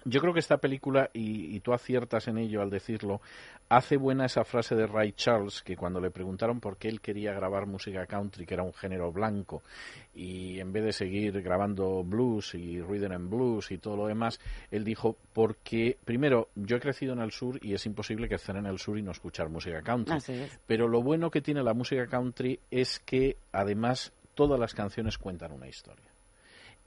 [0.05, 3.21] Yo creo que esta película, y, y tú aciertas en ello al decirlo,
[3.67, 7.33] hace buena esa frase de Ray Charles, que cuando le preguntaron por qué él quería
[7.33, 9.61] grabar música country, que era un género blanco,
[10.15, 14.39] y en vez de seguir grabando blues y rhythm and blues y todo lo demás,
[14.71, 18.65] él dijo, porque, primero, yo he crecido en el sur y es imposible crecer en
[18.65, 20.17] el sur y no escuchar música country.
[20.17, 20.59] Es.
[20.65, 25.51] Pero lo bueno que tiene la música country es que además todas las canciones cuentan
[25.51, 26.08] una historia.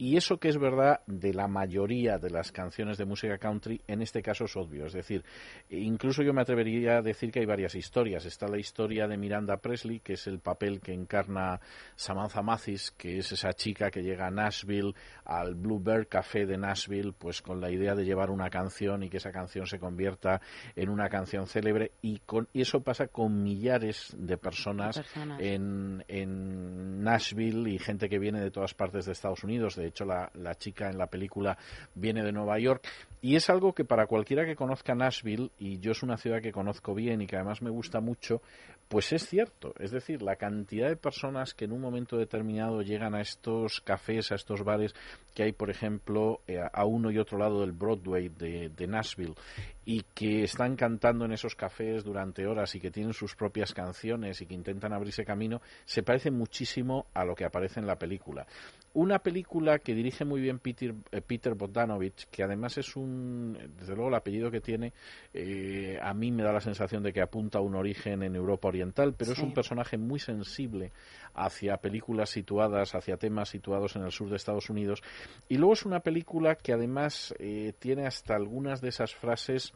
[0.03, 4.03] Y eso que es verdad de la mayoría de las canciones de música country, en
[4.03, 4.87] este caso es obvio.
[4.87, 5.25] Es decir,
[5.71, 8.27] incluso yo me atrevería a decir que hay varias historias.
[8.27, 11.61] Está la historia de Miranda Presley, que es el papel que encarna
[11.95, 14.93] Samantha Mathis, que es esa chica que llega a Nashville,
[15.25, 19.19] al Bluebird Café de Nashville, pues con la idea de llevar una canción y que
[19.19, 20.41] esa canción se convierta
[20.75, 21.93] en una canción célebre.
[22.03, 25.41] Y, con, y eso pasa con millares de personas, Personas.
[25.41, 29.77] En, en Nashville y gente que viene de todas partes de Estados Unidos.
[29.77, 31.57] De hecho, la, chica en la película
[31.95, 32.87] viene de Nueva York.
[33.21, 36.51] Y es algo que para cualquiera que conozca Nashville, y yo es una ciudad que
[36.51, 38.43] conozco bien y que además me gusta mucho,
[38.89, 39.73] pues es cierto.
[39.79, 44.33] Es decir, la cantidad de personas que en un momento determinado llegan a estos cafés,
[44.33, 44.93] a estos bares
[45.35, 49.35] que hay, por ejemplo, eh, a uno y otro lado del Broadway de, de Nashville,
[49.85, 54.43] y que están cantando en esos cafés durante horas y que tienen sus propias canciones
[54.43, 58.47] y que intentan abrirse camino, se parece muchísimo a lo que aparece en la película.
[58.95, 63.95] Una película que dirige muy bien Peter, eh, Peter Bogdanovich, que además es un, desde
[63.95, 64.93] luego el apellido que tiene,
[65.33, 68.69] eh, a mí me da la sensación de que apunta a un origen en Europa
[68.69, 70.93] Oriental, pero es un personaje muy sensible
[71.35, 75.03] hacia películas situadas, hacia temas situados en el sur de Estados Unidos.
[75.49, 79.73] Y luego es una película que además eh, tiene hasta algunas de esas frases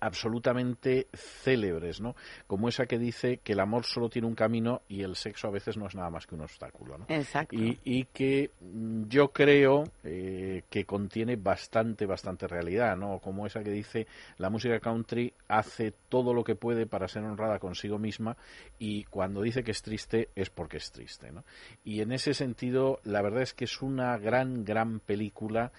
[0.00, 2.16] absolutamente célebres, ¿no?
[2.46, 5.52] Como esa que dice que el amor solo tiene un camino y el sexo a
[5.52, 7.06] veces no es nada más que un obstáculo, ¿no?
[7.08, 7.54] Exacto.
[7.54, 13.20] Y, y que mm, yo creo eh, que contiene bastante, bastante realidad, ¿no?
[13.20, 14.06] Como esa que dice
[14.38, 18.36] la música country hace todo lo que puede para ser honrada consigo misma
[18.78, 21.44] y cuando dice que es triste es porque es triste, ¿no?
[21.84, 25.70] Y en ese sentido, la verdad es que es una gran, gran película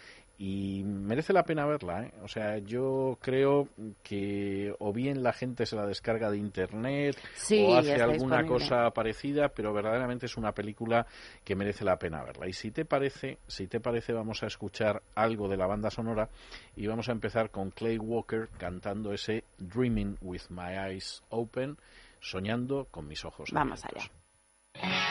[0.46, 2.12] y merece la pena verla, ¿eh?
[2.22, 3.70] O sea, yo creo
[4.04, 8.48] que o bien la gente se la descarga de internet Sí, o hace alguna disponible.
[8.66, 11.08] cosa parecida, pero verdaderamente es una película
[11.46, 12.46] que merece la pena verla.
[12.50, 16.28] Y si te parece, si te parece, vamos a escuchar algo de la banda sonora
[16.76, 21.78] y vamos a empezar con Clay Walker cantando ese Dreaming with My Eyes Open,
[22.20, 24.12] soñando con mis ojos Vamos abiertos.
[24.76, 25.03] allá.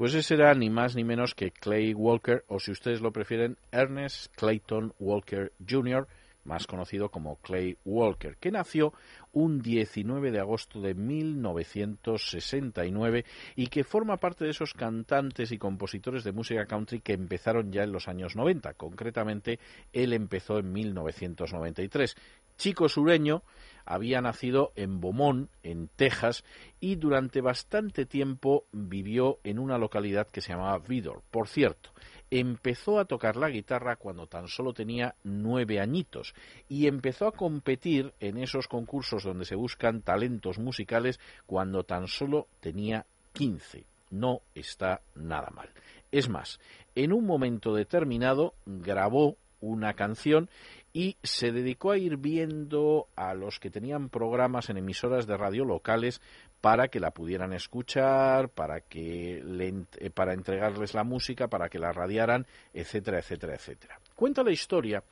[0.00, 3.58] Pues ese era ni más ni menos que Clay Walker, o si ustedes lo prefieren,
[3.70, 6.08] Ernest Clayton Walker Jr.,
[6.44, 8.94] más conocido como Clay Walker, que nació
[9.34, 13.26] un 19 de agosto de 1969
[13.56, 17.82] y que forma parte de esos cantantes y compositores de música country que empezaron ya
[17.82, 18.72] en los años 90.
[18.72, 19.58] Concretamente,
[19.92, 22.16] él empezó en 1993.
[22.56, 23.42] Chico sureño,
[23.84, 26.44] había nacido en Beaumont, en Texas,
[26.80, 31.22] y durante bastante tiempo vivió en una localidad que se llamaba Vidor.
[31.30, 31.90] Por cierto,
[32.30, 36.34] empezó a tocar la guitarra cuando tan solo tenía nueve añitos
[36.68, 42.46] y empezó a competir en esos concursos donde se buscan talentos musicales cuando tan solo
[42.60, 43.84] tenía quince.
[44.10, 45.70] No está nada mal.
[46.12, 46.58] Es más,
[46.94, 50.48] en un momento determinado grabó una canción
[50.92, 55.64] y se dedicó a ir viendo a los que tenían programas en emisoras de radio
[55.64, 56.20] locales
[56.60, 61.78] para que la pudieran escuchar, para que le, eh, para entregarles la música, para que
[61.78, 64.00] la radiaran, etcétera, etcétera, etcétera.
[64.14, 65.02] Cuenta la historia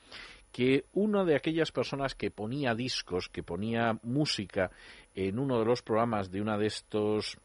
[0.53, 4.70] que una de aquellas personas que ponía discos, que ponía música
[5.14, 7.39] en uno de los programas de una de estos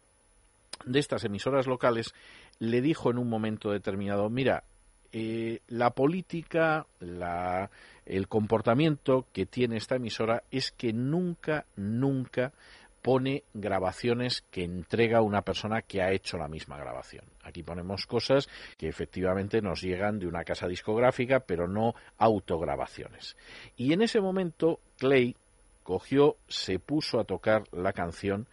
[0.85, 2.13] de estas emisoras locales,
[2.59, 4.63] le dijo en un momento determinado, mira,
[5.15, 7.69] eh, la política, la,
[8.05, 12.51] el comportamiento que tiene esta emisora es que nunca, nunca
[13.03, 17.25] pone grabaciones que entrega una persona que ha hecho la misma grabación.
[17.43, 23.37] Aquí ponemos cosas que efectivamente nos llegan de una casa discográfica, pero no autograbaciones.
[23.77, 25.35] Y en ese momento Clay
[25.83, 28.47] cogió, se puso a tocar la canción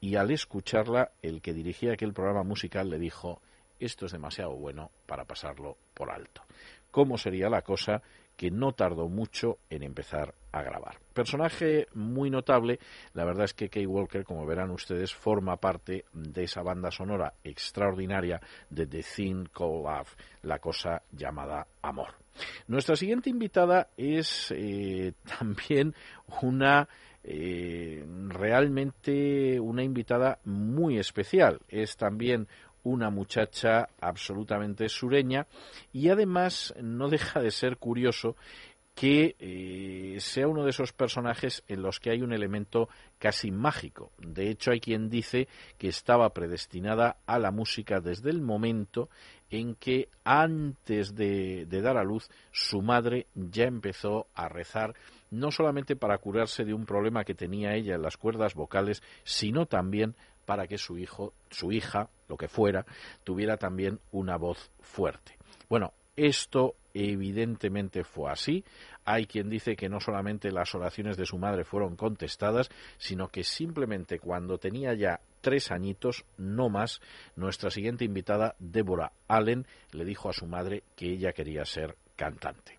[0.00, 3.40] y al escucharla el que dirigía aquel programa musical le dijo
[3.84, 6.42] esto es demasiado bueno para pasarlo por alto.
[6.90, 8.02] ¿Cómo sería la cosa
[8.36, 10.98] que no tardó mucho en empezar a grabar.
[11.12, 12.78] Personaje muy notable,
[13.12, 17.34] la verdad es que Kay Walker, como verán ustedes, forma parte de esa banda sonora
[17.44, 22.14] extraordinaria de The Thing Called Love, la cosa llamada amor.
[22.66, 25.94] Nuestra siguiente invitada es eh, también
[26.42, 26.88] una
[27.22, 31.60] eh, realmente una invitada muy especial.
[31.68, 32.48] Es también
[32.84, 35.46] una muchacha absolutamente sureña
[35.92, 38.36] y además no deja de ser curioso
[38.94, 44.12] que eh, sea uno de esos personajes en los que hay un elemento casi mágico.
[44.18, 49.08] De hecho, hay quien dice que estaba predestinada a la música desde el momento
[49.50, 54.94] en que antes de, de dar a luz su madre ya empezó a rezar
[55.30, 59.66] no solamente para curarse de un problema que tenía ella en las cuerdas vocales, sino
[59.66, 60.14] también
[60.44, 62.84] para que su hijo, su hija, lo que fuera,
[63.22, 65.36] tuviera también una voz fuerte.
[65.68, 68.64] Bueno, esto evidentemente fue así.
[69.04, 73.42] Hay quien dice que no solamente las oraciones de su madre fueron contestadas, sino que
[73.42, 77.00] simplemente cuando tenía ya tres añitos, no más,
[77.36, 82.78] nuestra siguiente invitada, Deborah Allen, le dijo a su madre que ella quería ser cantante.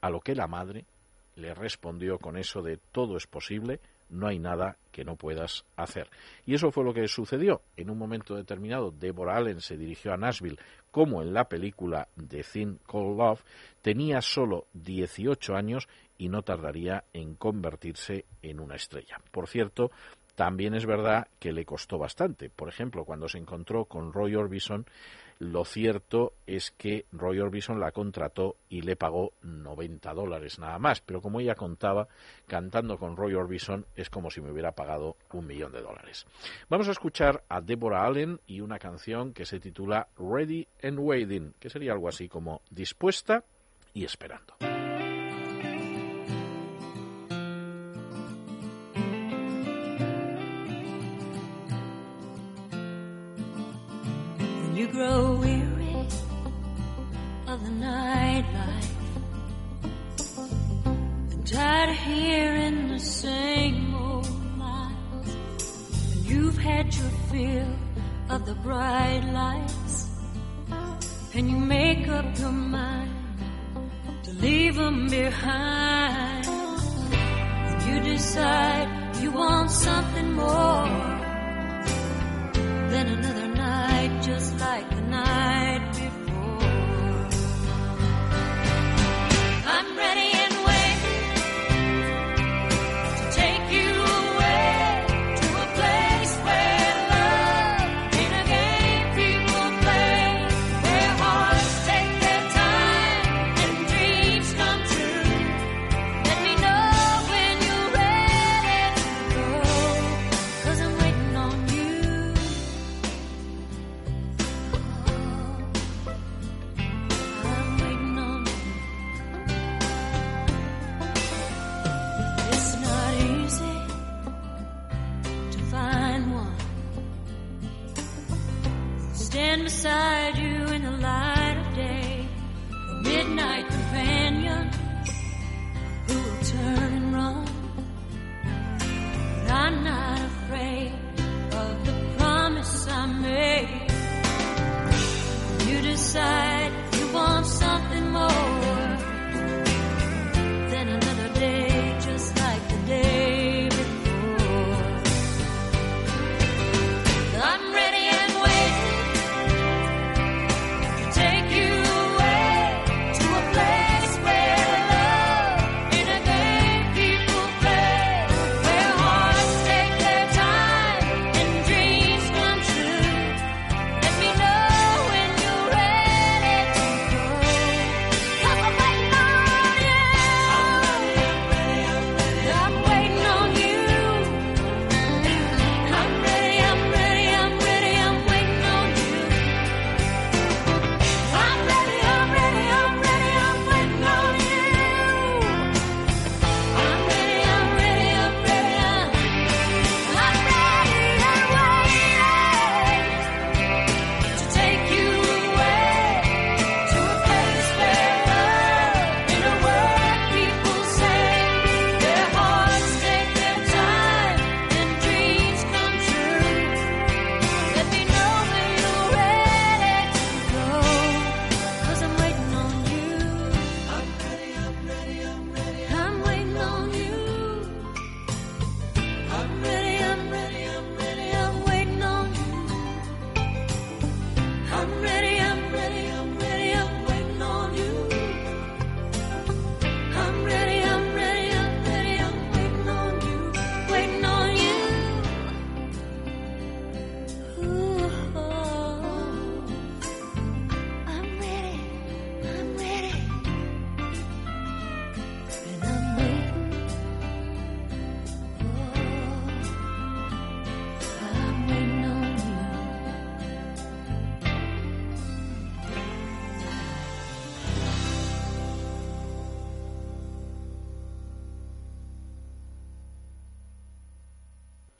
[0.00, 0.86] A lo que la madre
[1.34, 3.80] le respondió con eso de todo es posible,
[4.10, 6.08] no hay nada que no puedas hacer.
[6.46, 7.62] Y eso fue lo que sucedió.
[7.76, 10.58] En un momento determinado, Deborah Allen se dirigió a Nashville,
[10.90, 13.44] como en la película The Thin Cold Love,
[13.82, 15.88] tenía solo 18 años
[16.18, 19.20] y no tardaría en convertirse en una estrella.
[19.30, 19.90] Por cierto,
[20.34, 22.50] también es verdad que le costó bastante.
[22.50, 24.86] Por ejemplo, cuando se encontró con Roy Orbison,
[25.38, 31.00] lo cierto es que Roy Orbison la contrató y le pagó 90 dólares nada más.
[31.00, 32.08] Pero como ella contaba,
[32.46, 36.26] cantando con Roy Orbison es como si me hubiera pagado un millón de dólares.
[36.68, 41.54] Vamos a escuchar a Deborah Allen y una canción que se titula Ready and Waiting,
[41.58, 43.44] que sería algo así como dispuesta
[43.92, 44.56] y esperando.
[61.56, 64.28] Tired of hearing the same old
[64.58, 65.30] lies,
[66.12, 67.72] and you've had your fill
[68.28, 70.10] of the bright lights,
[71.34, 73.10] and you make up your mind
[74.24, 76.46] to leave them behind,
[77.68, 78.88] and you decide
[79.22, 80.88] you want something more
[82.92, 85.55] than another night just like the night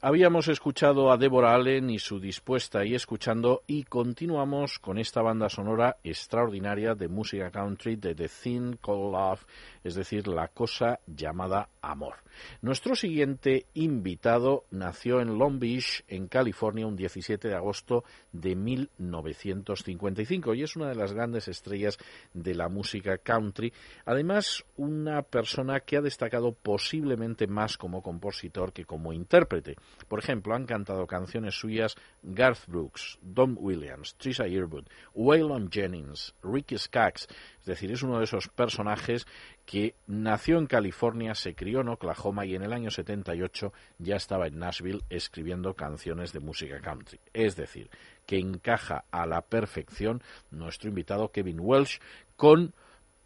[0.08, 5.48] Habíamos escuchado a Deborah Allen y su dispuesta y escuchando y continuamos con esta banda
[5.48, 9.44] sonora extraordinaria de música country de The Thing Called Love,
[9.82, 12.14] es decir, la cosa llamada amor.
[12.60, 20.54] Nuestro siguiente invitado nació en Long Beach, en California, un 17 de agosto de 1955
[20.54, 21.98] y es una de las grandes estrellas
[22.32, 23.72] de la música country.
[24.04, 29.74] Además, una persona que ha destacado posiblemente más como compositor que como intérprete.
[30.08, 36.78] Por ejemplo, han cantado canciones suyas Garth Brooks, Don Williams, Trisha Yearwood, Waylon Jennings, Ricky
[36.78, 37.28] Skaggs.
[37.60, 39.26] Es decir, es uno de esos personajes
[39.64, 44.46] que nació en California, se crió en Oklahoma y en el año 78 ya estaba
[44.46, 47.18] en Nashville escribiendo canciones de música country.
[47.32, 47.90] Es decir,
[48.26, 51.98] que encaja a la perfección nuestro invitado Kevin Welsh
[52.36, 52.74] con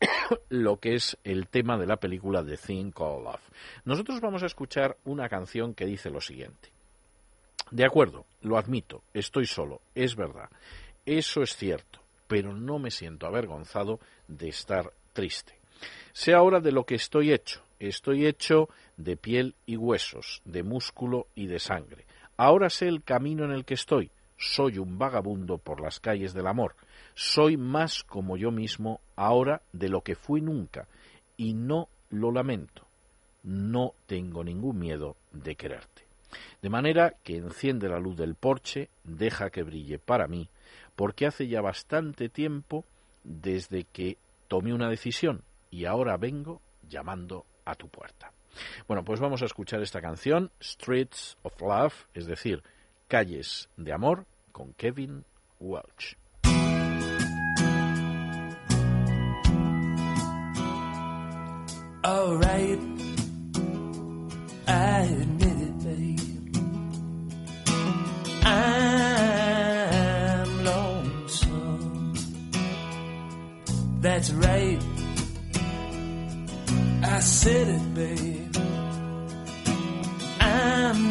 [0.48, 3.50] lo que es el tema de la película The Thing Called Love.
[3.84, 6.70] Nosotros vamos a escuchar una canción que dice lo siguiente.
[7.70, 10.50] De acuerdo, lo admito, estoy solo, es verdad,
[11.06, 15.58] eso es cierto, pero no me siento avergonzado de estar triste.
[16.12, 21.28] Sé ahora de lo que estoy hecho, estoy hecho de piel y huesos, de músculo
[21.36, 22.06] y de sangre.
[22.36, 24.10] Ahora sé el camino en el que estoy,
[24.40, 26.74] soy un vagabundo por las calles del amor,
[27.14, 30.88] soy más como yo mismo ahora de lo que fui nunca,
[31.36, 32.86] y no lo lamento.
[33.42, 36.06] No tengo ningún miedo de quererte.
[36.62, 40.48] De manera que enciende la luz del porche, deja que brille para mí,
[40.96, 42.84] porque hace ya bastante tiempo
[43.24, 44.16] desde que
[44.48, 48.32] tomé una decisión y ahora vengo llamando a tu puerta.
[48.88, 52.62] Bueno, pues vamos a escuchar esta canción, Streets of Love, es decir,
[53.10, 55.24] Calles de Amor, con Kevin
[55.58, 56.16] Welch.
[62.04, 62.78] All right,
[64.68, 66.56] I admit it, babe.
[68.44, 68.94] I'm
[70.64, 72.14] lonesome.
[74.00, 74.80] That's right.
[77.02, 78.39] I said it, babe.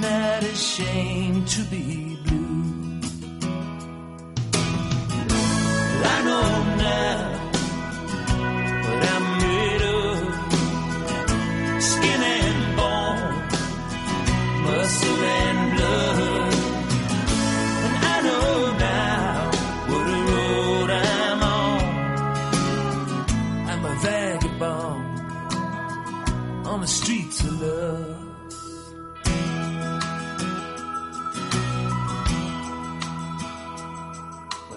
[0.02, 3.02] I'm not ashamed to be blue.
[6.04, 7.39] I know now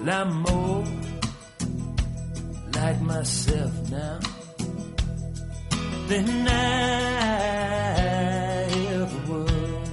[0.08, 0.84] I'm more
[2.74, 4.18] like myself now
[6.08, 6.52] than I
[8.94, 9.92] ever was.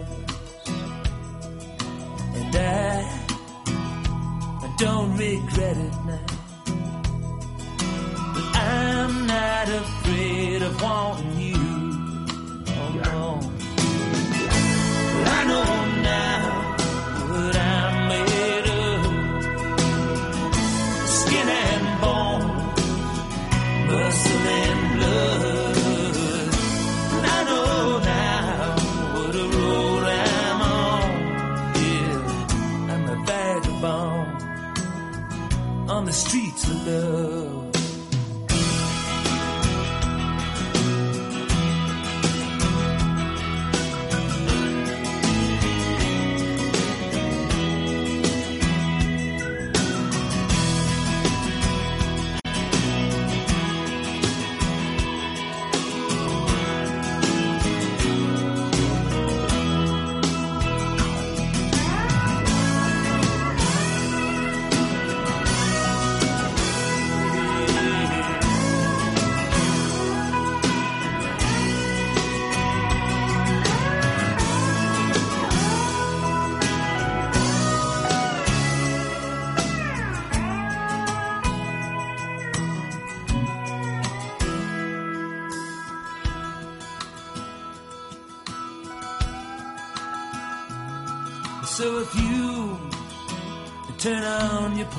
[2.36, 3.03] And I,
[4.65, 6.26] I don't regret it now.
[8.34, 11.18] But I'm not afraid of wanting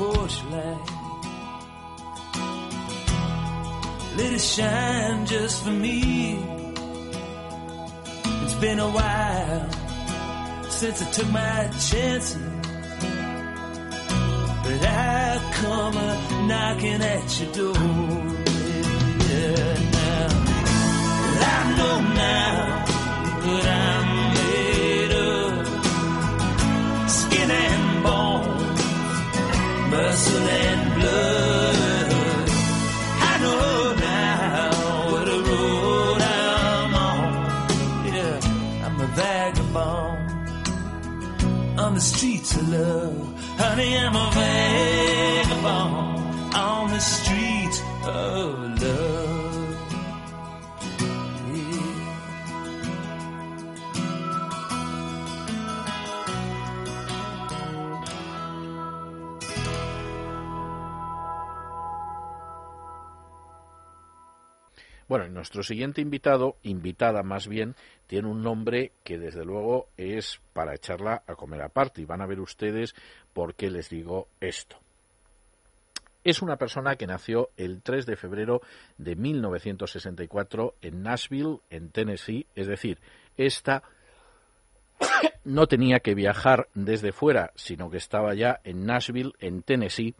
[0.00, 0.86] porch light,
[4.16, 6.38] let it shine just for me.
[8.42, 9.68] It's been a while
[10.70, 12.38] since I took my chances,
[14.64, 16.10] but I come a
[16.48, 17.88] knocking at your door.
[19.28, 20.28] Yeah, now
[21.52, 22.69] I know now
[43.62, 45.74] Honey, I'm a vagabond
[46.54, 48.59] on the streets of
[65.40, 67.74] nuestro siguiente invitado, invitada más bien,
[68.06, 72.02] tiene un nombre que desde luego es para echarla a comer aparte.
[72.02, 72.94] Y van a ver ustedes
[73.32, 74.76] por qué les digo esto.
[76.22, 78.60] Es una persona que nació el 3 de febrero
[78.98, 82.46] de 1964 en Nashville, en Tennessee.
[82.54, 82.98] Es decir,
[83.38, 83.82] esta
[85.44, 90.14] no tenía que viajar desde fuera, sino que estaba ya en Nashville, en Tennessee,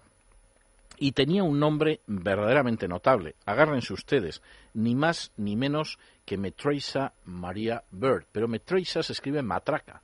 [1.01, 3.35] y tenía un nombre verdaderamente notable.
[3.47, 4.43] Agárrense ustedes,
[4.75, 10.03] ni más ni menos que Metraisa Maria Bird, pero Metraisa se escribe matraca.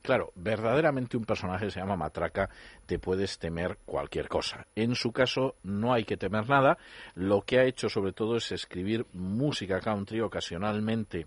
[0.00, 2.48] Claro, verdaderamente un personaje se llama Matraca,
[2.86, 4.68] te puedes temer cualquier cosa.
[4.76, 6.78] En su caso no hay que temer nada,
[7.16, 11.26] lo que ha hecho sobre todo es escribir música country ocasionalmente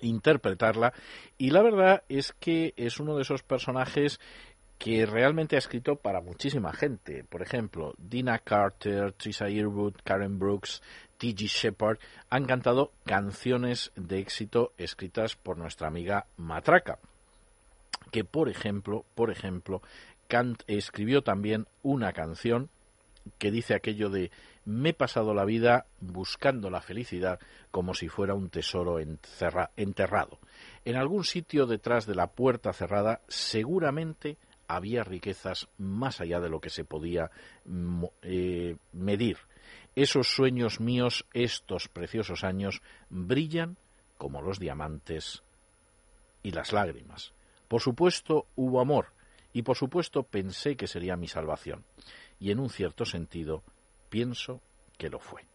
[0.00, 0.92] interpretarla
[1.38, 4.20] y la verdad es que es uno de esos personajes
[4.82, 7.22] que realmente ha escrito para muchísima gente.
[7.22, 10.82] Por ejemplo, Dina Carter, Trisha Yearwood, Karen Brooks,
[11.18, 11.46] T.G.
[11.46, 11.98] Shepard
[12.30, 16.98] han cantado canciones de éxito escritas por nuestra amiga Matraca,
[18.10, 19.82] que por ejemplo, por ejemplo,
[20.66, 22.68] escribió también una canción
[23.38, 24.32] que dice aquello de
[24.64, 27.38] me he pasado la vida buscando la felicidad
[27.70, 30.40] como si fuera un tesoro enterrado.
[30.84, 34.38] En algún sitio detrás de la puerta cerrada seguramente
[34.68, 37.30] había riquezas más allá de lo que se podía
[37.64, 39.38] mo- eh, medir.
[39.94, 43.76] Esos sueños míos, estos preciosos años, brillan
[44.18, 45.42] como los diamantes
[46.42, 47.32] y las lágrimas.
[47.68, 49.12] Por supuesto hubo amor,
[49.52, 51.84] y por supuesto pensé que sería mi salvación.
[52.38, 53.62] Y en un cierto sentido,
[54.08, 54.60] pienso
[54.98, 55.46] que lo fue.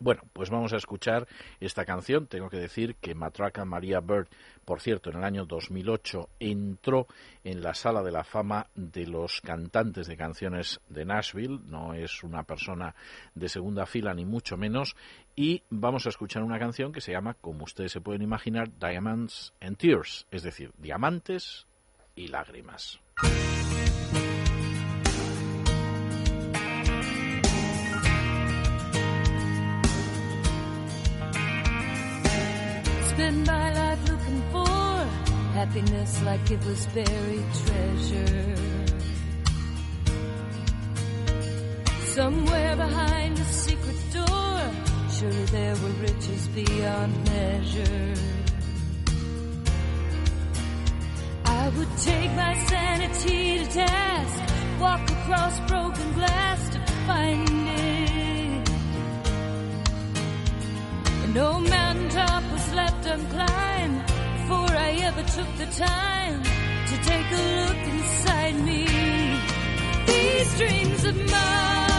[0.00, 1.28] Bueno, pues vamos a escuchar
[1.60, 2.26] esta canción.
[2.26, 4.28] Tengo que decir que Matraca Maria Bird,
[4.64, 7.06] por cierto, en el año 2008 entró
[7.44, 11.60] en la sala de la fama de los cantantes de canciones de Nashville.
[11.66, 12.94] No es una persona
[13.34, 14.96] de segunda fila, ni mucho menos.
[15.36, 19.54] Y vamos a escuchar una canción que se llama, como ustedes se pueden imaginar, Diamonds
[19.60, 21.66] and Tears, es decir, diamantes
[22.16, 23.00] y lágrimas.
[33.14, 34.66] Spend my life looking for
[35.54, 38.56] happiness like it was buried treasure.
[42.16, 44.58] Somewhere behind a secret door,
[45.16, 48.14] surely there were riches beyond measure.
[51.44, 58.68] I would take my sanity to task, walk across broken glass to find it.
[61.22, 64.06] And no mountaintop was left unclimbed
[64.38, 68.86] before I ever took the time to take a look inside me.
[70.06, 71.93] These dreams of mine,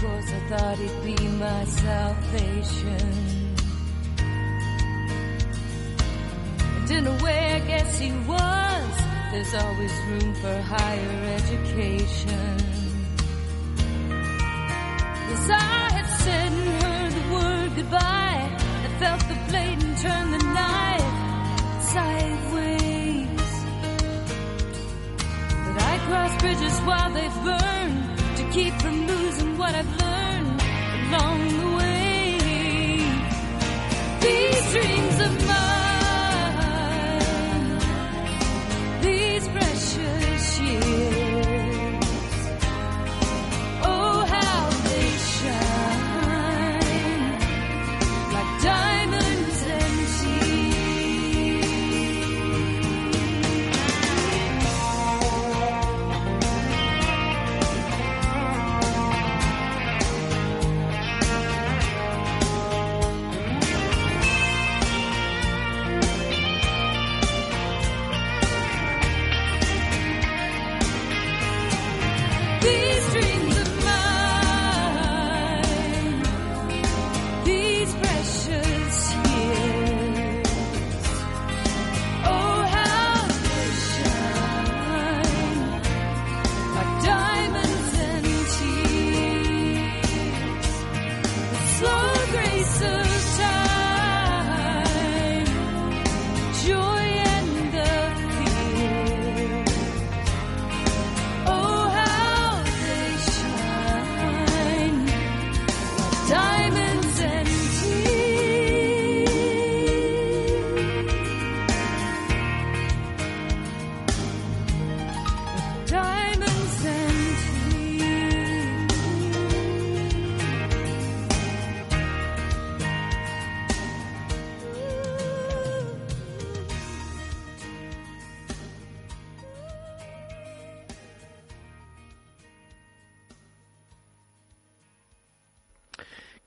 [0.00, 3.46] course, I thought he'd be my salvation.
[6.76, 8.92] And in a way, I guess he was.
[9.30, 12.56] There's always room for higher education.
[15.28, 18.56] Yes, I had said and heard the word goodbye.
[18.86, 21.12] I felt the blade and turned the knife
[21.92, 23.50] sideways.
[25.64, 29.19] But I cross bridges while they burn to keep from losing
[29.60, 30.62] what I've learned
[31.08, 32.38] along the way.
[34.22, 34.89] These dreams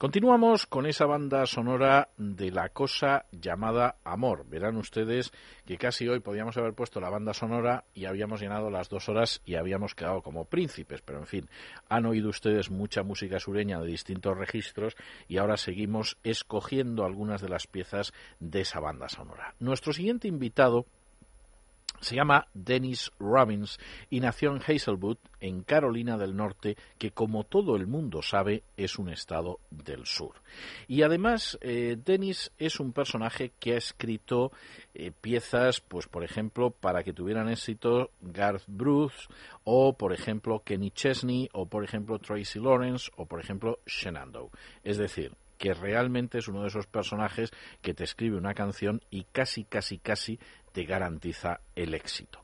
[0.04, 4.44] Continuamos con esa banda sonora de la cosa llamada Amor.
[4.46, 5.32] Verán ustedes
[5.64, 9.40] que casi hoy podíamos haber puesto la banda sonora y habíamos llenado las dos horas
[9.46, 11.00] y habíamos quedado como príncipes.
[11.00, 11.48] Pero en fin,
[11.88, 14.94] han oído ustedes mucha música sureña de distintos registros
[15.26, 19.54] y ahora seguimos escogiendo algunas de las piezas de esa banda sonora.
[19.58, 20.84] Nuestro siguiente invitado
[22.00, 23.78] se llama Dennis Robbins
[24.10, 28.98] y nació en Hazelwood, en Carolina del Norte, que como todo el mundo sabe es
[28.98, 30.34] un estado del sur.
[30.86, 34.52] Y además, eh, Dennis es un personaje que ha escrito
[34.94, 39.28] eh, piezas, pues por ejemplo, para que tuvieran éxito Garth Bruce,
[39.64, 44.50] o por ejemplo Kenny Chesney, o por ejemplo Tracy Lawrence, o por ejemplo Shenandoah.
[44.82, 47.50] Es decir, que realmente es uno de esos personajes
[47.80, 50.38] que te escribe una canción y casi, casi, casi
[50.74, 52.42] te garantiza el éxito.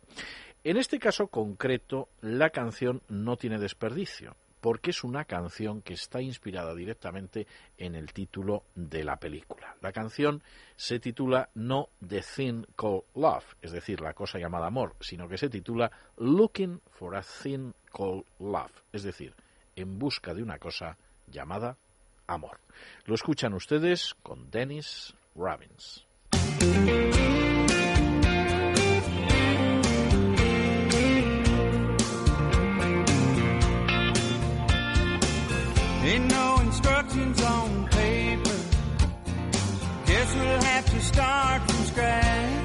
[0.63, 6.23] En este caso concreto, la canción no tiene desperdicio, porque es una canción que está
[6.23, 9.75] inspirada directamente en el título de la película.
[9.83, 10.45] La canción
[10.77, 15.37] se titula no The Thing Called Love, es decir, la cosa llamada amor, sino que
[15.37, 19.35] se titula Looking for a Thing Called Love, es decir,
[19.75, 20.97] en busca de una cosa
[21.27, 21.77] llamada
[22.29, 22.61] amor.
[23.07, 26.07] Lo escuchan ustedes con Dennis Robbins.
[41.13, 42.60] Start from scratch.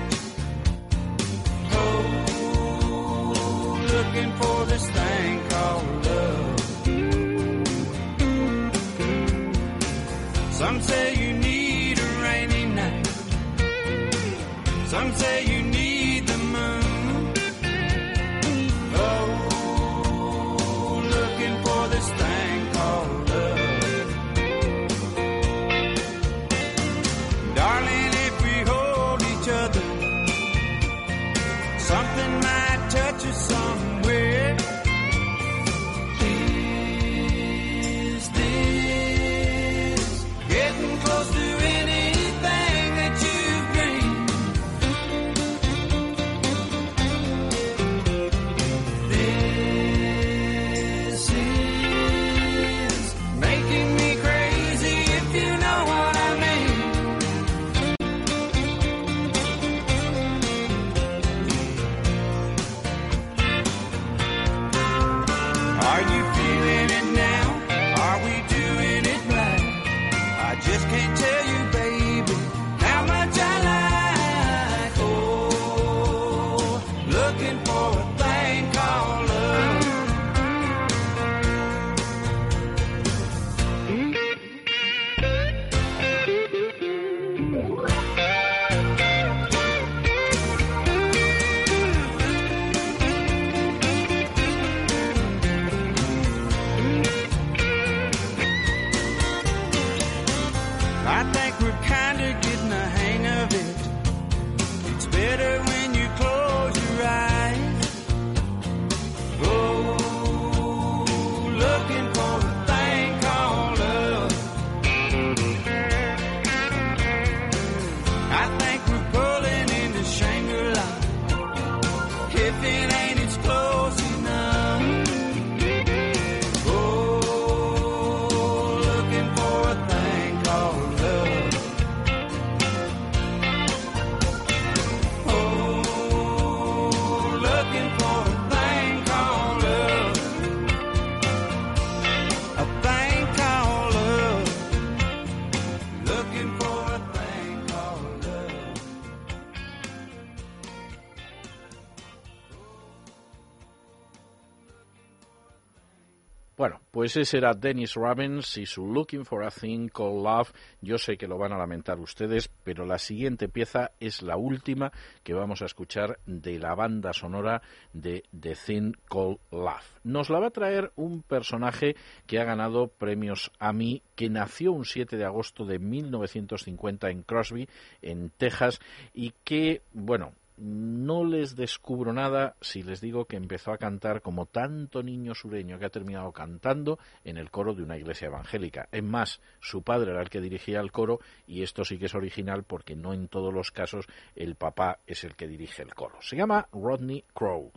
[157.06, 160.52] Pues ese era Dennis Robbins y su Looking for a Thing Called Love.
[160.82, 164.91] Yo sé que lo van a lamentar ustedes, pero la siguiente pieza es la última
[165.22, 167.61] que vamos a escuchar de la banda sonora
[167.94, 169.99] de The Thing Called Love.
[170.03, 171.95] Nos la va a traer un personaje
[172.26, 177.69] que ha ganado premios Emmy, que nació un 7 de agosto de 1950 en Crosby,
[178.02, 178.80] en Texas,
[179.14, 184.45] y que, bueno, no les descubro nada si les digo que empezó a cantar como
[184.45, 188.88] tanto niño sureño que ha terminado cantando en el coro de una iglesia evangélica.
[188.91, 192.15] Es más, su padre era el que dirigía el coro y esto sí que es
[192.15, 194.06] original porque no en todos los casos
[194.36, 196.22] el papá es el que dirige el coro.
[196.22, 197.72] Se llama Rodney Crow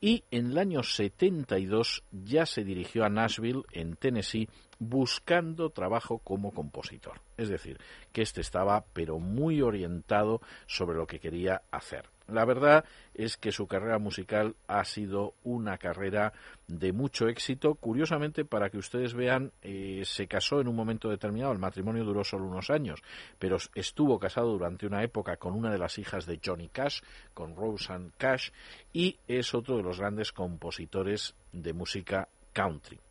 [0.00, 4.48] y en el año 72 ya se dirigió a Nashville, en Tennessee,
[4.78, 7.20] buscando trabajo como compositor.
[7.36, 7.78] Es decir,
[8.12, 12.08] que este estaba pero muy orientado sobre lo que quería hacer.
[12.26, 16.32] La verdad es que su carrera musical ha sido una carrera
[16.66, 17.74] de mucho éxito.
[17.74, 22.24] Curiosamente, para que ustedes vean, eh, se casó en un momento determinado, el matrimonio duró
[22.24, 23.02] solo unos años,
[23.38, 27.02] pero estuvo casado durante una época con una de las hijas de Johnny Cash,
[27.34, 28.50] con Roseanne Cash,
[28.92, 33.03] y es otro de los grandes compositores de música country.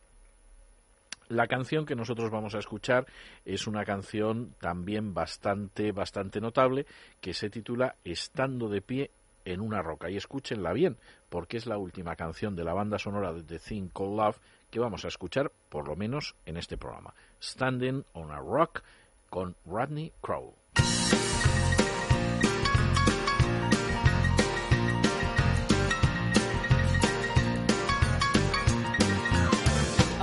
[1.34, 3.08] La canción que nosotros vamos a escuchar
[3.44, 6.86] es una canción también bastante, bastante notable
[7.20, 9.10] que se titula Estando de pie
[9.44, 10.12] en una roca.
[10.12, 10.96] Y escúchenla bien,
[11.30, 14.40] porque es la última canción de la banda sonora de The Thing Called Love
[14.70, 17.16] que vamos a escuchar, por lo menos en este programa.
[17.42, 18.84] Standing on a Rock
[19.32, 20.54] con Rodney Crow.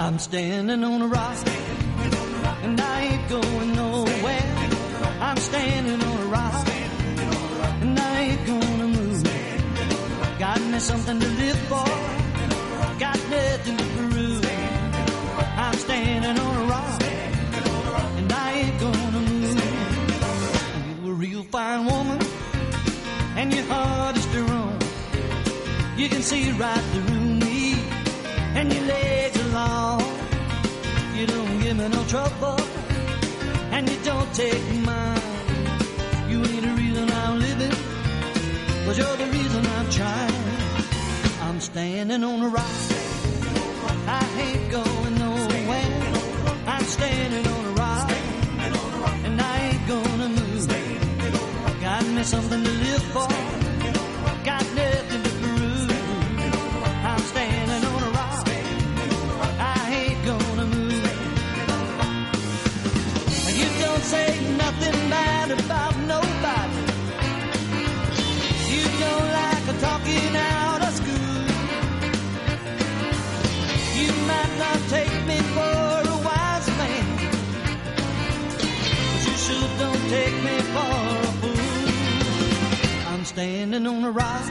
[0.00, 1.36] I'm standing on a rock,
[2.62, 4.46] and I ain't going nowhere.
[5.20, 6.68] I'm standing on a rock,
[7.82, 9.22] and I ain't gonna move.
[10.38, 11.84] Got me something to live for,
[12.98, 14.46] got nothing to prove.
[15.58, 17.02] I'm standing on a rock,
[18.16, 21.04] and I ain't gonna move.
[21.04, 22.18] You're a real fine woman,
[23.36, 24.78] and your heart is strong.
[25.98, 27.29] You can see right through
[31.20, 32.58] You don't give me no trouble,
[33.72, 35.20] and you don't take mine.
[36.30, 37.76] You ain't the reason I'm living,
[38.86, 40.34] but you're the reason I'm trying.
[41.42, 42.64] I'm standing on a rock,
[44.06, 45.90] I ain't going nowhere.
[46.66, 48.10] I'm standing on a rock,
[49.26, 50.68] and I ain't gonna move.
[51.82, 53.28] Got me something to live for,
[80.10, 80.92] take me for
[81.28, 81.88] a fool.
[83.12, 84.42] I'm standing on a rock,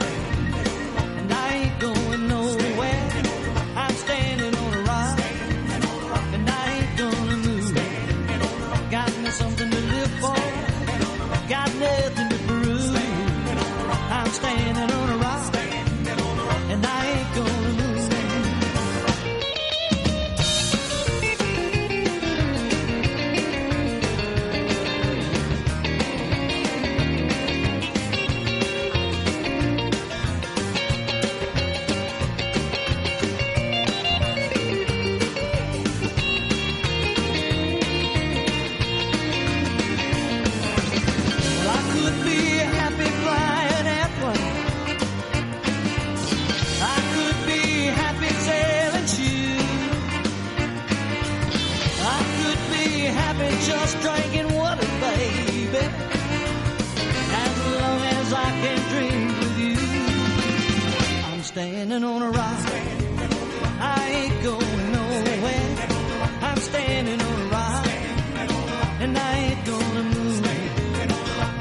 [61.89, 62.59] standing on a rock.
[63.79, 65.77] I ain't going nowhere.
[66.41, 67.87] I'm standing on a rock,
[68.99, 70.43] and I ain't gonna move.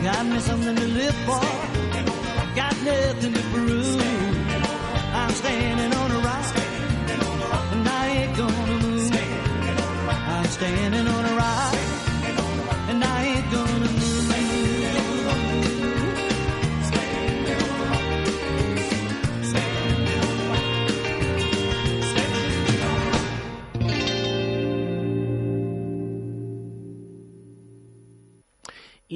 [0.02, 1.57] Got me something to live for.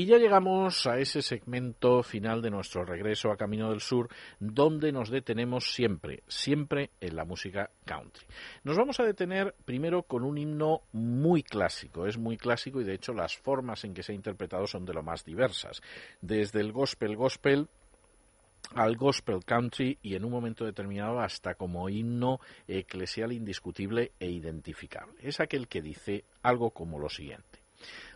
[0.03, 4.09] Y ya llegamos a ese segmento final de nuestro regreso a Camino del Sur,
[4.41, 8.27] donde nos detenemos siempre, siempre en la música country.
[8.65, 12.95] Nos vamos a detener primero con un himno muy clásico, es muy clásico y de
[12.95, 15.81] hecho las formas en que se ha interpretado son de lo más diversas.
[16.21, 17.69] Desde el gospel gospel
[18.75, 25.15] al gospel country y en un momento determinado hasta como himno eclesial indiscutible e identificable.
[25.21, 27.62] Es aquel que dice algo como lo siguiente.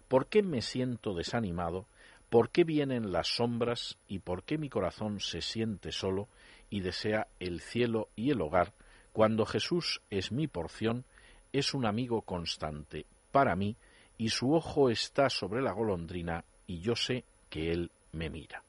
[0.08, 1.86] ¿Por qué me siento desanimado?
[2.30, 3.98] ¿Por qué vienen las sombras?
[4.08, 6.28] ¿Y por qué mi corazón se siente solo
[6.70, 8.72] y desea el cielo y el hogar
[9.12, 11.04] cuando Jesús es mi porción,
[11.52, 13.76] es un amigo constante para mí
[14.18, 18.65] y su ojo está sobre la golondrina y yo sé que él me mira?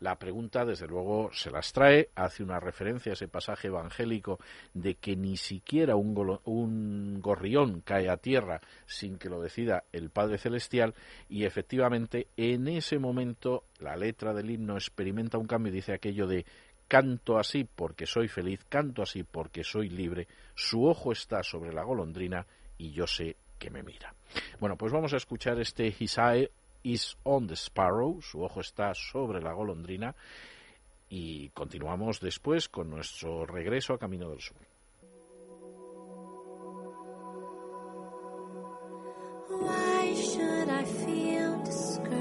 [0.00, 4.38] La pregunta, desde luego, se las trae, hace una referencia a ese pasaje evangélico
[4.72, 10.38] de que ni siquiera un, gorrión cae a tierra sin que lo decida el Padre
[10.38, 10.94] Celestial
[11.28, 16.26] y efectivamente en ese momento la letra del himno experimenta un cambio y dice aquello
[16.26, 16.46] de
[16.88, 21.84] canto así porque soy feliz, canto así porque soy libre, su ojo está sobre la
[21.84, 22.46] golondrina
[22.78, 24.14] y yo sé que me mira.
[24.60, 26.50] Bueno, pues vamos a escuchar este His eye
[26.82, 30.14] is on the sparrow, su ojo está sobre la golondrina
[31.08, 34.56] y continuamos después con nuestro regreso a Camino del Sur.
[39.48, 42.20] Why should I feel discouraged?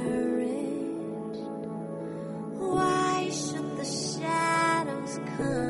[2.57, 5.68] Why should the shadows come?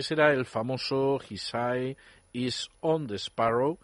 [0.00, 1.94] Ese era el famoso His Eye
[2.32, 3.78] is on the Sparrow.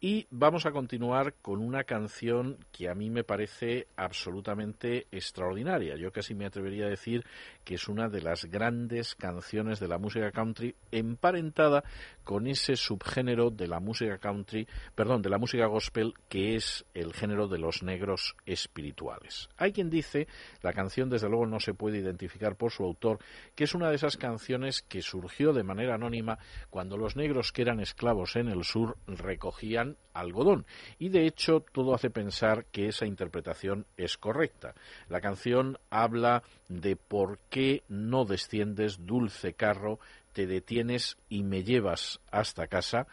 [0.00, 5.96] Y vamos a continuar con una canción que a mí me parece absolutamente extraordinaria.
[5.96, 7.24] Yo casi me atrevería a decir
[7.64, 11.82] que es una de las grandes canciones de la música country emparentada
[12.22, 17.14] con ese subgénero de la música country, perdón, de la música gospel que es el
[17.14, 19.48] género de los negros espirituales.
[19.56, 20.28] Hay quien dice,
[20.60, 23.20] la canción desde luego no se puede identificar por su autor,
[23.54, 26.38] que es una de esas canciones que surgió de manera anónima
[26.68, 30.66] cuando los negros que eran esclavos en el sur recogían algodón.
[30.98, 34.74] Y de hecho todo hace pensar que esa interpretación es correcta.
[35.08, 39.98] La canción habla de por qué no desciendes, dulce carro,
[40.32, 43.06] te detienes y me llevas hasta casa,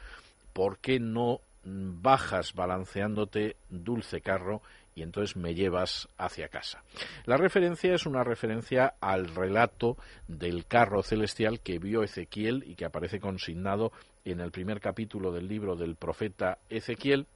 [0.53, 4.61] por qué no bajas balanceándote, dulce carro,
[4.97, 6.81] y entonces me llevas hacia casa.
[7.25, 9.95] La referencia es una referencia al relato
[10.27, 13.91] del carro celestial que vio Ezequiel y que aparece consignado
[14.25, 17.27] en el primer capítulo del libro del profeta Ezequiel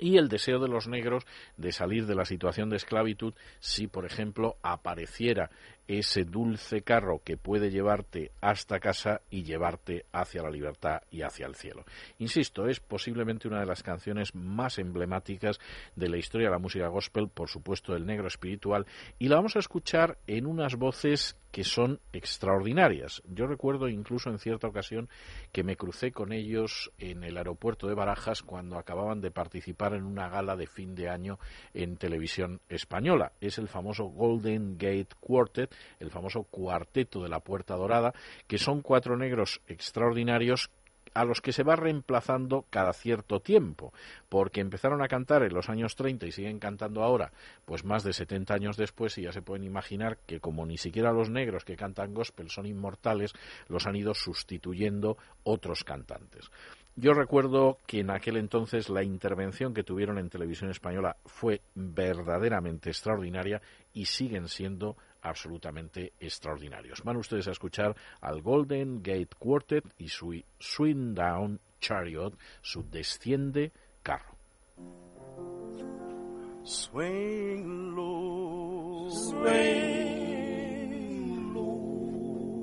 [0.00, 1.24] y el deseo de los negros
[1.56, 5.50] de salir de la situación de esclavitud si, por ejemplo, apareciera
[5.88, 11.46] ese dulce carro que puede llevarte hasta casa y llevarte hacia la libertad y hacia
[11.46, 11.84] el cielo.
[12.18, 15.58] Insisto, es posiblemente una de las canciones más emblemáticas
[15.96, 18.86] de la historia de la música gospel, por supuesto del negro espiritual,
[19.18, 23.22] y la vamos a escuchar en unas voces que son extraordinarias.
[23.26, 25.08] Yo recuerdo incluso en cierta ocasión
[25.52, 30.04] que me crucé con ellos en el aeropuerto de Barajas cuando acababan de participar en
[30.04, 31.38] una gala de fin de año
[31.74, 33.32] en televisión española.
[33.40, 38.14] Es el famoso Golden Gate Quartet, el famoso cuarteto de la Puerta Dorada,
[38.46, 40.70] que son cuatro negros extraordinarios
[41.14, 43.92] a los que se va reemplazando cada cierto tiempo,
[44.28, 47.32] porque empezaron a cantar en los años 30 y siguen cantando ahora,
[47.64, 51.12] pues más de 70 años después, y ya se pueden imaginar que como ni siquiera
[51.12, 53.32] los negros que cantan gospel son inmortales,
[53.68, 56.50] los han ido sustituyendo otros cantantes.
[56.94, 62.90] Yo recuerdo que en aquel entonces la intervención que tuvieron en televisión española fue verdaderamente
[62.90, 63.62] extraordinaria
[63.94, 67.02] y siguen siendo absolutamente extraordinarios.
[67.02, 73.72] Van ustedes a escuchar al Golden Gate Quartet y su Swing Down Chariot, su desciende
[74.02, 74.36] carro.
[76.64, 79.32] Swing low, swing
[81.52, 82.62] low,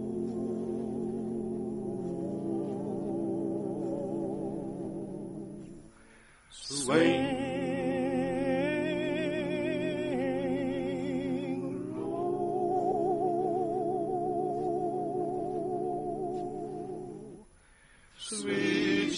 [6.50, 7.49] swing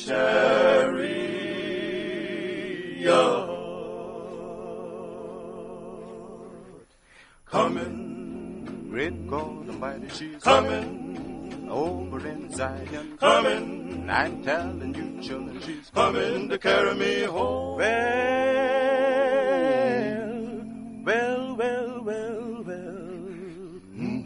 [0.06, 1.22] chariot.
[7.46, 13.18] Coming, great God Almighty, she's coming over in Zion.
[13.18, 17.78] Coming, I'm telling you, children, she's coming to carry me home.
[17.78, 18.36] Well,
[21.04, 23.10] well, well, well, well.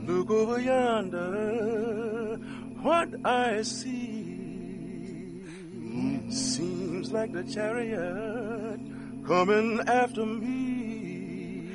[0.05, 2.37] Look over yonder,
[2.81, 4.24] what I see
[6.55, 8.79] seems like the chariot
[9.27, 11.67] coming after me.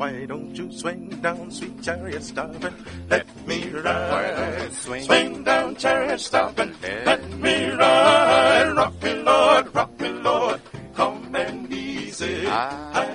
[0.00, 2.74] Why don't you swing down, sweet chariot, stop and
[3.10, 4.72] let me ride?
[4.72, 6.74] Swing, swing down, chariot, stop and
[7.04, 8.72] let me ride.
[8.74, 10.60] Rock me, Lord, rock me, Lord,
[10.94, 12.48] come and easy.
[12.48, 13.11] I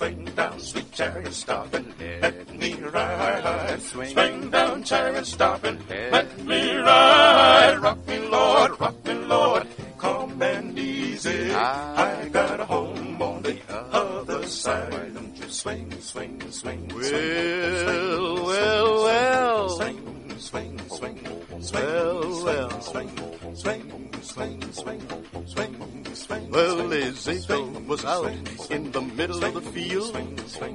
[0.00, 3.82] swing down, sweet chariot, stop and let me ride?
[3.82, 7.78] Swing down, chariot, stop and let me ride.
[7.82, 9.66] Rock me, Lord, rock me, Lord,
[9.98, 11.52] come and easy.
[11.52, 14.90] I got a home on the other side.
[14.90, 19.68] Why don't you swing, swing, swing, well, well, well.
[19.68, 21.20] Swing, swing, swing,
[21.74, 22.80] well, well.
[22.80, 23.10] Swing,
[23.52, 23.84] swing,
[24.22, 25.89] swing, swing, swing, swing.
[26.28, 28.32] Well, Ezekiel was out
[28.70, 30.16] in the middle of the field.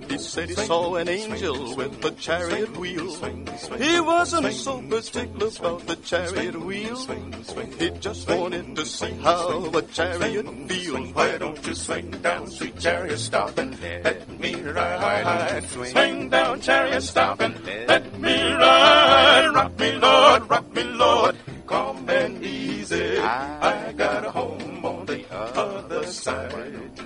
[0.09, 3.13] He said he saw an angel with a chariot wheel.
[3.77, 6.97] He wasn't so particular about the chariot wheel.
[7.77, 11.13] He just wanted to see how a chariot feels.
[11.13, 15.63] Why don't you swing down, sweet chariot, stop and let me ride?
[15.69, 17.55] Swing down, chariot, stop and
[17.87, 19.51] let me ride.
[19.53, 21.35] Rock me, Lord, rock me, Lord,
[21.67, 23.17] calm and easy.
[23.19, 24.31] I got a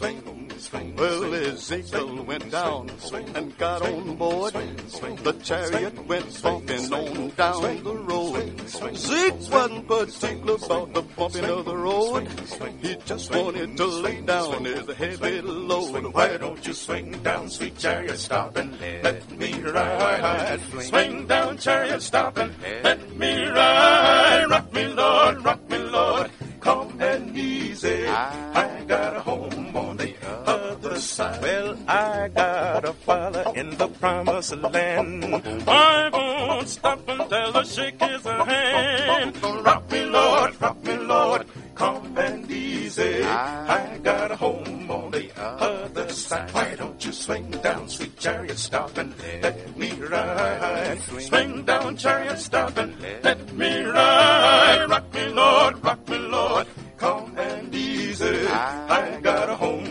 [0.00, 2.90] Well, Ezekiel went down
[3.34, 4.52] and got on board.
[4.52, 8.68] The chariot went bumping on down the road.
[8.96, 12.28] Zeke wasn't particular about the bumping of the road.
[12.82, 16.14] He just wanted to lay down his heavy load.
[16.14, 20.60] Why don't you swing down, sweet chariot, stop and let me ride?
[20.80, 24.46] Swing down, chariot, stop and let me ride.
[24.50, 28.06] Rock me, Lord, rock me, Lord, calm and easy.
[28.06, 29.45] I got a home
[30.98, 31.42] side.
[31.42, 35.24] Well, I got a father in the promised land.
[35.68, 39.42] I won't stop until I shake his hand.
[39.42, 43.22] Rock me, Lord, rock me, Lord, calm and easy.
[43.22, 46.50] I got a home on the other side.
[46.52, 51.00] Why don't you swing down, sweet chariot, stop and let me ride?
[51.20, 54.86] Swing down, chariot, stop and let me ride.
[54.88, 56.66] Rock me, Lord, rock me, Lord,
[56.96, 58.46] calm and easy.
[58.48, 59.85] I got a home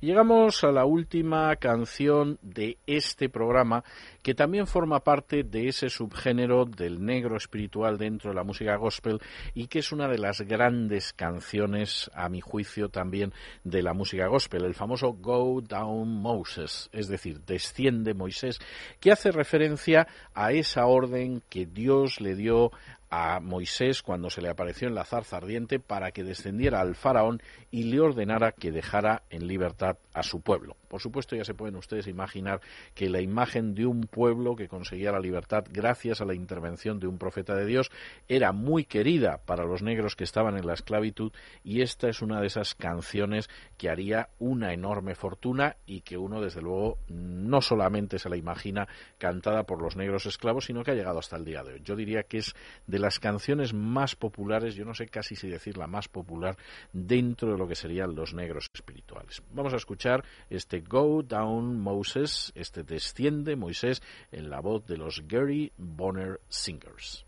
[0.00, 3.84] Llegamos a la última canción de este programa
[4.22, 9.20] que también forma parte de ese subgénero del negro espiritual dentro de la música gospel
[9.52, 14.26] y que es una de las grandes canciones, a mi juicio, también de la música
[14.26, 18.58] gospel, el famoso Go Down Moses, es decir, desciende Moisés,
[19.00, 22.70] que hace referencia a esa orden que Dios le dio
[23.10, 27.42] a Moisés cuando se le apareció en la zarza ardiente para que descendiera al faraón
[27.70, 30.76] y le ordenara que dejara en libertad a su pueblo.
[30.90, 32.60] Por supuesto, ya se pueden ustedes imaginar
[32.96, 37.06] que la imagen de un pueblo que conseguía la libertad gracias a la intervención de
[37.06, 37.92] un profeta de Dios
[38.26, 41.30] era muy querida para los negros que estaban en la esclavitud
[41.62, 43.48] y esta es una de esas canciones
[43.78, 48.88] que haría una enorme fortuna y que uno, desde luego, no solamente se la imagina
[49.18, 51.82] cantada por los negros esclavos, sino que ha llegado hasta el día de hoy.
[51.84, 52.56] Yo diría que es
[52.88, 56.56] de las canciones más populares, yo no sé casi si decir la más popular,
[56.92, 59.40] dentro de lo que serían los negros espirituales.
[59.52, 64.02] Vamos a escuchar este Go Down Moses, este Desciende Moisés,
[64.32, 67.24] en la voz de los Gary Bonner Singers.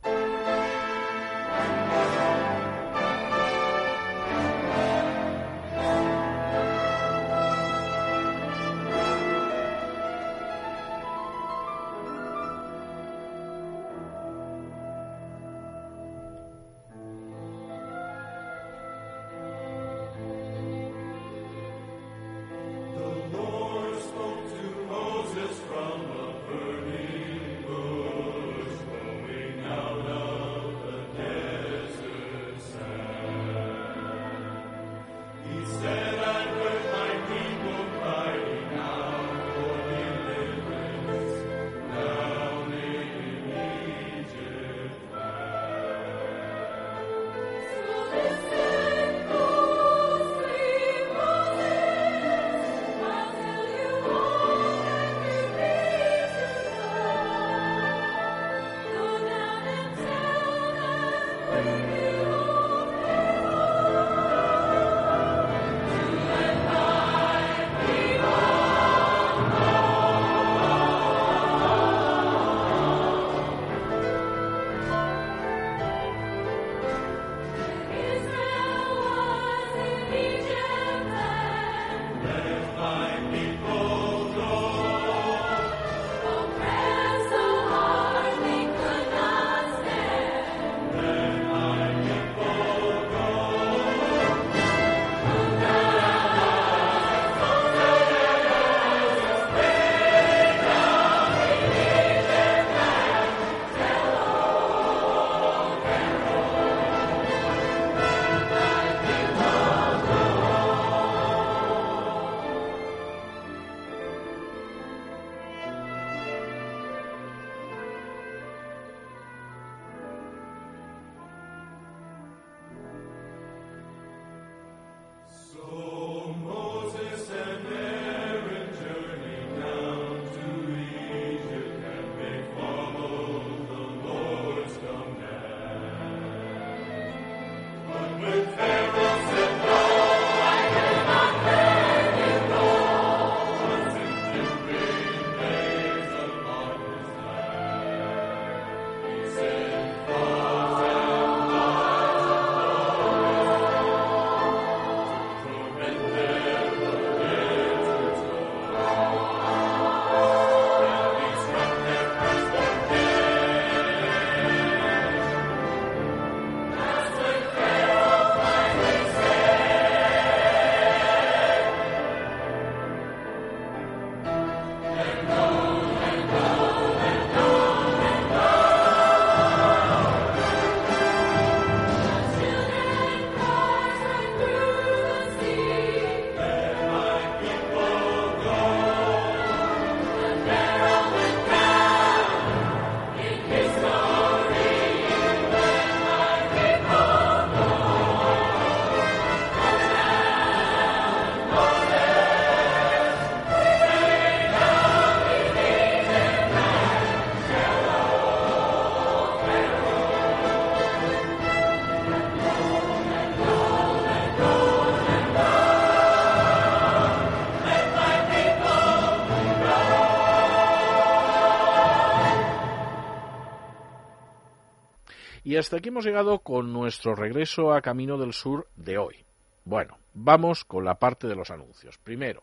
[225.63, 229.25] Hasta aquí hemos llegado con nuestro regreso a Camino del Sur de hoy.
[229.65, 231.99] Bueno, vamos con la parte de los anuncios.
[231.99, 232.43] Primero,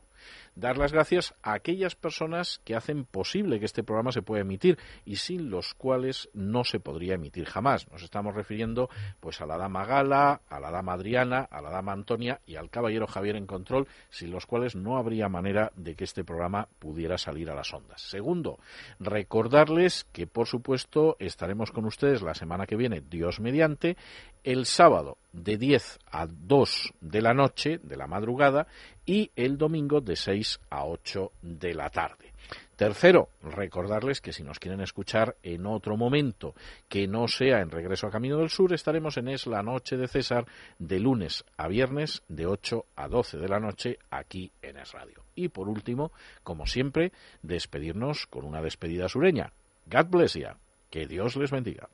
[0.59, 4.77] dar las gracias a aquellas personas que hacen posible que este programa se pueda emitir
[5.05, 7.89] y sin los cuales no se podría emitir jamás.
[7.91, 11.93] Nos estamos refiriendo pues a la dama Gala, a la dama Adriana, a la dama
[11.93, 16.03] Antonia y al caballero Javier en control, sin los cuales no habría manera de que
[16.03, 18.01] este programa pudiera salir a las ondas.
[18.01, 18.59] Segundo,
[18.99, 23.97] recordarles que por supuesto estaremos con ustedes la semana que viene, Dios mediante,
[24.43, 28.67] el sábado de 10 a 2 de la noche, de la madrugada,
[29.05, 32.33] y el domingo de 6 a 8 de la tarde.
[32.79, 36.55] Tercero, recordarles que si nos quieren escuchar en otro momento
[36.87, 40.07] que no sea en Regreso a Camino del Sur, estaremos en Es la Noche de
[40.07, 40.45] César
[40.77, 45.25] de lunes a viernes de 8 a 12 de la noche aquí en Es Radio.
[45.35, 47.11] Y por último, como siempre,
[47.41, 49.51] despedirnos con una despedida sureña.
[49.87, 50.47] God bless you.
[50.89, 51.89] Que Dios les bendiga.